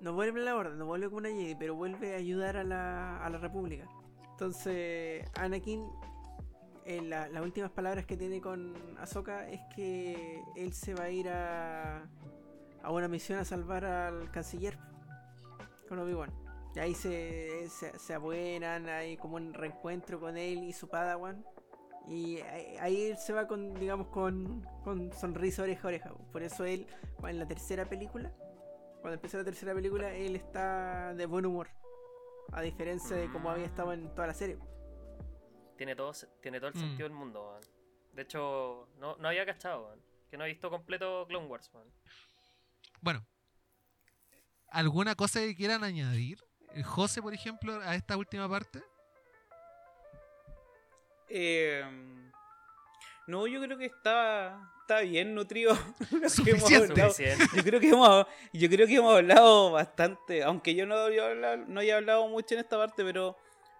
[0.03, 2.63] No vuelve a la orden, no vuelve como una Jedi, pero vuelve a ayudar a
[2.63, 3.87] la, a la República.
[4.31, 5.87] Entonces, Anakin.
[6.85, 11.09] En la- las últimas palabras que tiene con Ahsoka es que él se va a
[11.09, 12.03] ir a,
[12.81, 14.77] a una misión a salvar al canciller
[15.87, 16.29] con Obi-Wan.
[16.75, 21.45] Y ahí se, se, se abuenan, hay como un reencuentro con él y su Padawan.
[22.09, 26.11] Y ahí, ahí él se va con, digamos, con, con sonrisa oreja a oreja.
[26.33, 26.85] Por eso él,
[27.25, 28.33] en la tercera película,
[29.03, 31.67] cuando empieza la tercera película, él está de buen humor.
[32.53, 34.57] A diferencia de cómo había estado en toda la serie.
[35.77, 36.79] Tiene todo, tiene todo el Mm.
[36.79, 37.61] sentido del mundo, weón.
[38.13, 40.01] De hecho, no, no había cachado, weón.
[40.29, 41.91] Que no he visto completo Clone Wars, weón.
[43.01, 43.25] Bueno,
[44.69, 46.41] ¿alguna cosa que quieran añadir?
[46.71, 48.81] Eh, José, por ejemplo, a esta última parte.
[51.27, 51.83] Eh,
[53.27, 55.71] no, yo creo que está, está bien nutrido.
[56.11, 57.01] hemos Suficiente.
[57.55, 61.57] Yo creo que hemos, yo creo que hemos hablado bastante, aunque yo no había hablado,
[61.67, 63.35] no haya hablado mucho en esta parte, pero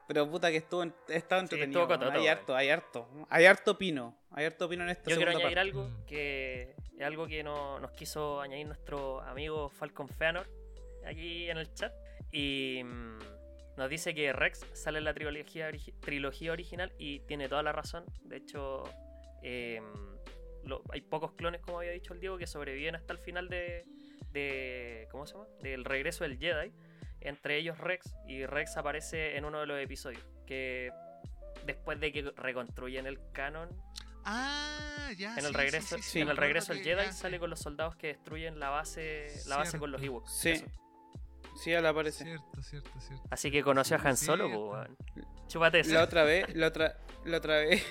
[0.05, 1.63] pero puta que estuvo Sí, entretenido.
[1.63, 5.15] estuvo cototo, hay harto, hay harto, hay harto pino, hay harto pino en esta Yo
[5.15, 5.59] quiero añadir parte.
[5.61, 10.45] algo que es algo que no- nos quiso añadir nuestro amigo Falcon Feanor
[11.05, 11.93] aquí en el chat.
[12.33, 13.19] Y mm,
[13.77, 17.71] nos dice que Rex sale en la trilogía, origi- trilogía original y tiene toda la
[17.71, 18.03] razón.
[18.23, 18.83] De hecho,
[19.41, 19.81] eh,
[20.65, 23.85] lo- hay pocos clones, como había dicho el Diego, que sobreviven hasta el final de,
[24.31, 25.07] de.
[25.11, 25.47] ¿Cómo se llama?
[25.61, 26.71] Del regreso del Jedi.
[27.21, 28.13] Entre ellos Rex.
[28.27, 30.21] Y Rex aparece en uno de los episodios.
[30.45, 30.91] Que
[31.65, 33.69] después de que reconstruyen el canon
[34.25, 35.33] Ah, ya.
[35.33, 37.49] en el sí, regreso, sí, sí, en el regreso del que- Jedi ya, sale con
[37.49, 40.01] los soldados que destruyen la base, la base con los.
[40.01, 40.31] Ewoks.
[40.33, 40.49] Sí.
[40.51, 40.65] eso.
[41.61, 42.23] Sí, aparece.
[42.23, 43.23] Cierto, cierto, cierto.
[43.29, 44.89] Así que conoció a Han Solo, pues.
[45.47, 45.93] Chúpate eso.
[45.93, 47.85] La otra vez, la otra, la otra vez,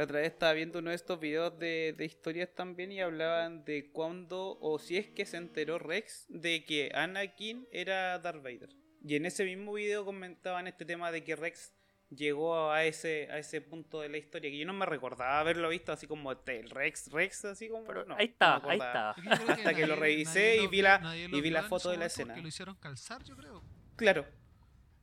[0.00, 3.66] la otra vez estaba viendo uno de estos videos de, de historias también y hablaban
[3.66, 8.70] de cuándo o si es que se enteró Rex de que Anakin era Darth Vader.
[9.04, 11.74] Y en ese mismo video comentaban este tema de que Rex
[12.08, 15.68] llegó a ese, a ese punto de la historia que yo no me recordaba haberlo
[15.68, 17.84] visto así como el Rex, Rex, así como.
[17.84, 19.10] Pero no, ahí está, ahí está.
[19.10, 22.28] Hasta que lo nadie- revisé y vi la- y vi la foto de la escena.
[22.28, 23.62] Porque lo hicieron calzar, yo creo.
[23.96, 24.24] Claro,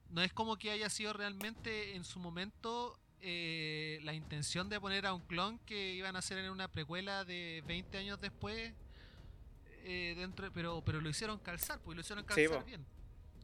[0.10, 5.06] No es como que haya sido realmente en su momento eh, la intención de poner
[5.06, 8.74] a un clon que iban a hacer en una precuela de 20 años después.
[9.90, 12.66] eh, dentro, pero, pero lo hicieron calzar, pues lo hicieron Sí, calzar po.
[12.66, 12.86] bien.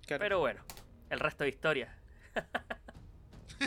[0.06, 0.20] claro.
[0.22, 0.62] Pero bueno,
[1.10, 1.96] el resto de historia.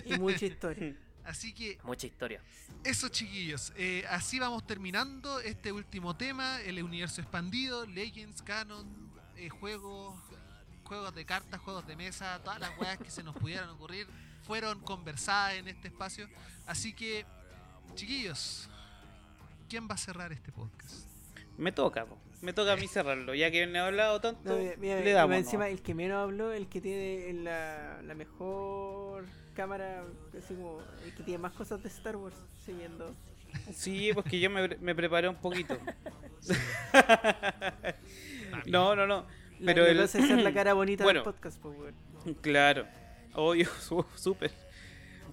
[0.04, 0.94] Y mucha historia.
[1.24, 2.40] Así que Mucha historia.
[2.84, 8.86] Eso chiquillos, eh, así vamos terminando este último tema, el universo expandido, Legends, Canon,
[9.36, 10.14] eh, juegos,
[10.84, 14.06] juegos de cartas, juegos de mesa, todas las weas que se nos pudieran ocurrir
[14.46, 16.28] fueron conversadas en este espacio.
[16.66, 17.24] Así que,
[17.94, 18.68] chiquillos,
[19.68, 21.06] ¿quién va a cerrar este podcast?
[21.58, 22.18] Me toca, po.
[22.42, 25.02] me toca a mí cerrarlo, ya que no he hablado tanto, No, mira, mira, le
[25.04, 25.36] mira, damos.
[25.36, 25.70] encima ¿no?
[25.70, 29.24] el que menos habló, el que tiene la, la mejor
[29.54, 30.04] cámara,
[30.36, 33.14] así como el que tiene más cosas de Star Wars, siguiendo.
[33.72, 35.78] Sí, pues que yo me, me preparé un poquito.
[38.66, 39.26] no, no, no.
[39.64, 41.22] Pero la el- la cara bonita Bueno.
[41.22, 41.94] del podcast, pues.
[42.42, 42.86] Claro.
[43.36, 43.68] Obvio,
[44.16, 44.50] súper.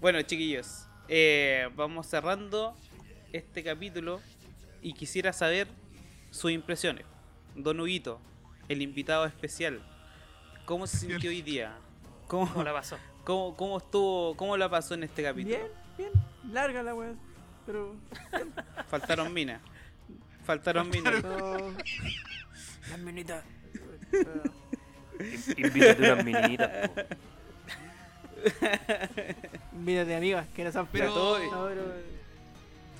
[0.01, 2.75] Bueno, chiquillos, eh, vamos cerrando
[3.31, 4.19] este capítulo
[4.81, 5.69] y quisiera saber
[6.29, 7.05] sus impresiones.
[7.55, 8.19] Don Huguito,
[8.67, 9.81] el invitado especial,
[10.65, 11.77] ¿cómo se sintió hoy día?
[12.27, 12.97] ¿Cómo ¿Cómo, la pasó?
[13.23, 15.55] cómo, cómo estuvo, cómo la pasó en este capítulo?
[15.55, 16.11] Bien, bien,
[16.51, 17.17] larga la weón.
[17.65, 17.95] Pero
[18.89, 19.61] Faltaron minas.
[20.43, 21.23] Faltaron minas.
[22.89, 23.45] Las minitas.
[25.55, 26.91] Invítate unas minitas,
[29.71, 32.13] de amigas que no son Pero- todo- No, pero-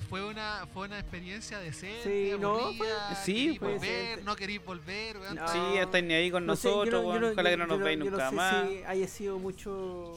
[0.08, 4.24] Fue una, fue una experiencia decente, Sí, no, aburrida, Sí, queréis fue volver, decente.
[4.24, 5.34] no queréis volver, weón.
[5.36, 5.48] No.
[5.48, 7.66] Sí, estáis ni ahí con no sé, yo nosotros, no- yo Ojalá yo- que no
[7.66, 8.68] nos veáis nunca no sé más.
[8.68, 10.14] si haya sido mucho.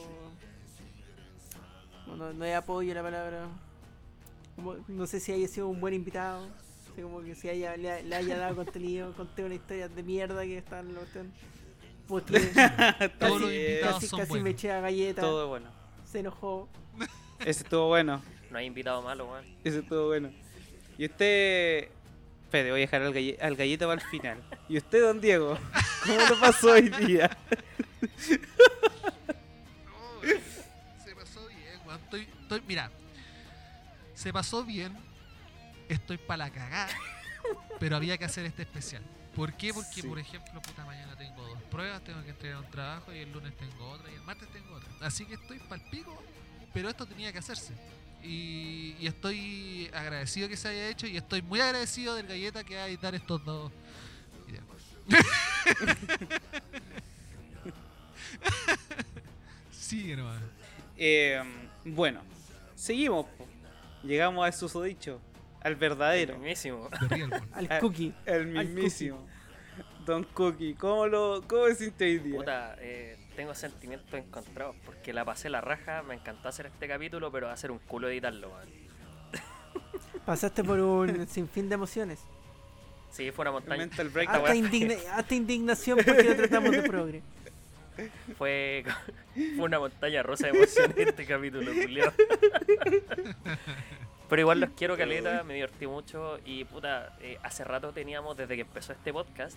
[2.06, 3.48] No, no, hay apoyo la palabra.
[4.56, 6.46] Como- no sé si haya sido un buen invitado.
[7.00, 10.58] Como que si haya, le, le haya dado contenido, conté una historia de mierda que
[10.58, 11.32] están en la cuestión.
[12.08, 12.40] Porque
[13.18, 15.70] Todos los invitados casi, son casi me eché a galleta, Todo bueno.
[16.10, 16.68] se enojó.
[17.40, 18.22] Ese estuvo bueno.
[18.50, 19.44] No hay invitado malo, weón.
[19.62, 20.30] Ese estuvo bueno.
[20.96, 21.88] Y usted.
[22.44, 24.42] Espere, voy a dejar al, galle- al galleta para el final.
[24.70, 25.58] ¿Y usted, don Diego?
[26.06, 27.28] ¿Cómo lo pasó hoy día?
[29.86, 30.30] No,
[31.04, 32.00] se pasó bien, weón.
[32.00, 32.90] Estoy, estoy, mira,
[34.14, 34.96] se pasó bien.
[35.88, 36.88] Estoy para la cagada.
[37.78, 39.02] Pero había que hacer este especial.
[39.38, 39.72] ¿Por qué?
[39.72, 40.02] Porque, Sí.
[40.02, 43.56] por ejemplo, puta, mañana tengo dos pruebas, tengo que entregar un trabajo y el lunes
[43.56, 44.88] tengo otra y el martes tengo otra.
[45.00, 46.20] Así que estoy pal pico,
[46.74, 47.72] pero esto tenía que hacerse.
[48.20, 52.74] Y, y estoy agradecido que se haya hecho y estoy muy agradecido del galleta que
[52.74, 53.70] va a editar estos dos
[54.44, 54.66] videos.
[59.70, 60.42] Sigue nomás.
[60.96, 61.40] Eh,
[61.84, 62.22] bueno,
[62.74, 63.26] seguimos.
[64.02, 65.20] Llegamos al susodicho.
[65.62, 66.34] Al verdadero.
[66.34, 66.88] Mismísimo.
[67.08, 67.48] Real one.
[67.52, 68.14] Al cookie.
[68.26, 69.26] El Al mismísimo.
[70.06, 70.74] Don Cookie.
[70.74, 72.36] ¿Cómo lo cómo sintió hoy día?
[72.36, 77.30] Puta, eh, tengo sentimientos encontrados porque la pasé la raja, me encantó hacer este capítulo,
[77.30, 78.68] pero va a ser un culo editarlo, weón.
[80.24, 82.20] Pasaste por un sinfín de emociones.
[83.10, 83.78] Sí, fue una El montaña.
[83.80, 84.28] mental break.
[84.28, 87.22] Esta Hasta, weá- indigna- hasta indignación porque lo tratamos de progre.
[88.38, 88.84] Fue,
[89.34, 92.12] fue una montaña rosa de emociones este capítulo, culiao.
[94.28, 98.54] Pero igual los quiero, caleta, me divertí mucho y puta, eh, hace rato teníamos, desde
[98.56, 99.56] que empezó este podcast,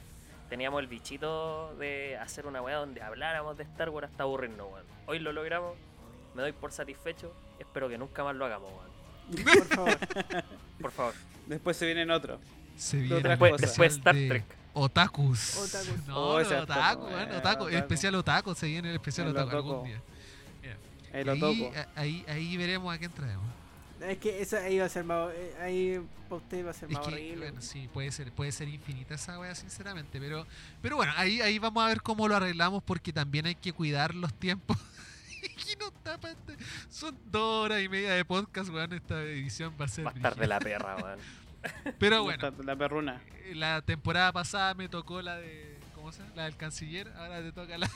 [0.49, 4.85] teníamos el bichito de hacer una weá donde habláramos de Star Wars hasta aburrirnos, weón.
[5.07, 5.76] Hoy lo logramos,
[6.35, 8.91] me doy por satisfecho, espero que nunca más lo hagamos, weón.
[9.45, 9.98] Por favor.
[10.81, 11.14] Por favor.
[11.45, 12.39] Después se vienen otros.
[12.76, 14.43] Se viene Después, después Star de Trek.
[14.73, 15.57] Otakus.
[15.57, 16.07] Otakus.
[16.07, 17.68] No, Oh, no, ese otaku, eh, otaku.
[17.68, 20.02] El especial otaku, se viene el especial El otaku algún día.
[21.95, 23.45] Ahí, ahí veremos a quién traemos.
[24.07, 25.32] Es que esa ahí va a ser más.
[25.34, 27.45] eh, Ahí para usted va a ser Es más que, horrible.
[27.48, 30.45] bueno, sí, puede ser, puede ser infinita esa wea, sinceramente, pero,
[30.82, 34.15] pero bueno, ahí, ahí vamos a ver cómo lo arreglamos porque también hay que cuidar
[34.15, 34.78] los tiempos.
[35.44, 36.36] y no está pa-
[36.90, 40.14] son dos horas y media de podcast, weón, esta edición va a ser Va a
[40.14, 41.19] estar de la perra, weón.
[41.99, 43.22] Pero bueno, La perruna.
[43.44, 46.32] eh, la temporada pasada me tocó la de, ¿cómo se llama?
[46.38, 47.90] La del canciller, ahora te toca la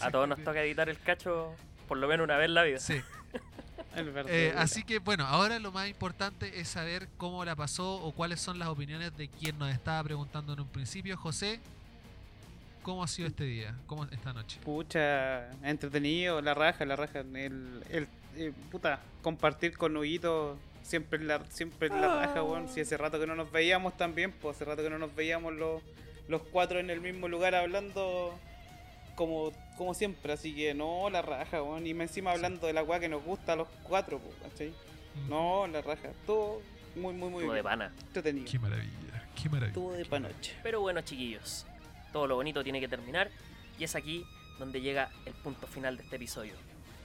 [0.00, 1.54] A todos nos toca editar el cacho
[1.88, 2.78] por lo menos una vez en la vida.
[2.78, 3.02] Sí,
[3.94, 8.40] Eh, así que bueno, ahora lo más importante es saber cómo la pasó o cuáles
[8.40, 11.16] son las opiniones de quien nos estaba preguntando en un principio.
[11.16, 11.60] José,
[12.82, 13.74] ¿cómo ha sido este día?
[13.86, 14.58] ¿Cómo esta noche?
[14.64, 17.20] Pucha, entretenido, la raja, la raja.
[17.20, 22.68] El, el, eh, puta, compartir con Huguito siempre la, siempre la raja, weón.
[22.68, 25.52] Si hace rato que no nos veíamos también, pues hace rato que no nos veíamos
[25.52, 25.82] los,
[26.28, 28.38] los cuatro en el mismo lugar hablando
[29.14, 30.32] como, como siempre.
[30.32, 31.86] Así que no, la raja, weón.
[31.86, 34.72] Y encima hablando de la weá que nos gusta a los cuatro, ¿cachai?
[35.28, 36.10] No, la raja.
[36.26, 36.60] Todo
[36.96, 37.92] muy, muy, muy Todo de pana.
[38.06, 38.50] Entretenido.
[38.50, 39.74] Qué maravilla, qué maravilla.
[39.74, 40.54] Todo de panoche.
[40.62, 41.66] Pero bueno, chiquillos,
[42.12, 43.30] todo lo bonito tiene que terminar
[43.78, 44.24] y es aquí
[44.58, 46.54] donde llega el punto final de este episodio.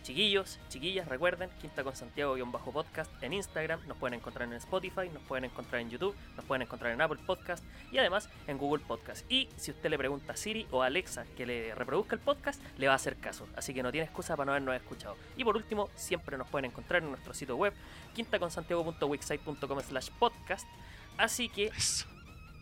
[0.08, 5.22] Chiquillos, chiquillas, recuerden, Quinta con Santiago-podcast podcast en Instagram, nos pueden encontrar en Spotify, nos
[5.24, 7.62] pueden encontrar en YouTube, nos pueden encontrar en Apple Podcast
[7.92, 9.30] y además en Google Podcast.
[9.30, 12.64] Y si usted le pregunta a Siri o a Alexa que le reproduzca el podcast,
[12.78, 13.50] le va a hacer caso.
[13.58, 15.18] Así que no tiene excusa para no habernos escuchado.
[15.36, 17.74] Y por último, siempre nos pueden encontrar en nuestro sitio web,
[18.16, 20.70] quintaconsantiago.wixsite.com slash podcast.
[21.18, 21.70] Así que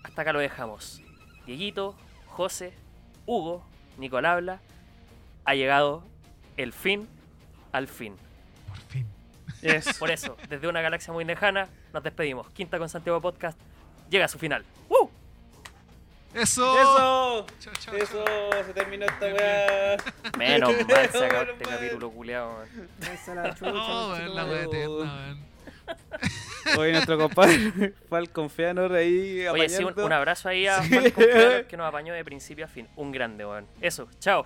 [0.03, 0.99] hasta acá lo dejamos.
[1.45, 1.95] Dieguito,
[2.25, 2.73] José,
[3.27, 3.63] Hugo,
[3.99, 4.61] Nicolás habla.
[5.45, 6.03] Ha llegado
[6.57, 7.07] el fin
[7.75, 8.15] al fin.
[8.67, 9.05] Por fin.
[9.61, 9.93] Yes.
[9.99, 12.49] Por eso, desde una galaxia muy lejana, nos despedimos.
[12.51, 13.57] Quinta con Santiago Podcast
[14.09, 14.63] llega a su final.
[14.89, 15.09] ¡Woo!
[16.33, 16.77] Eso.
[16.81, 17.45] ¡Eso!
[17.59, 18.25] Chao, chao, Eso,
[18.65, 19.97] se terminó esta weá.
[20.37, 22.57] Menos mal se acabó este capítulo culiao.
[22.57, 22.89] man.
[23.35, 25.55] La chucha, No, weón, la wea eterna, weón.
[26.77, 30.05] Hoy nuestro compadre Falcon Feanor ahí Oye, sí, un, apañando.
[30.07, 32.87] un abrazo ahí a Falcon Feanor, que nos apañó de principio a fin.
[32.95, 33.65] Un grande, weón.
[33.81, 34.45] Eso, chao.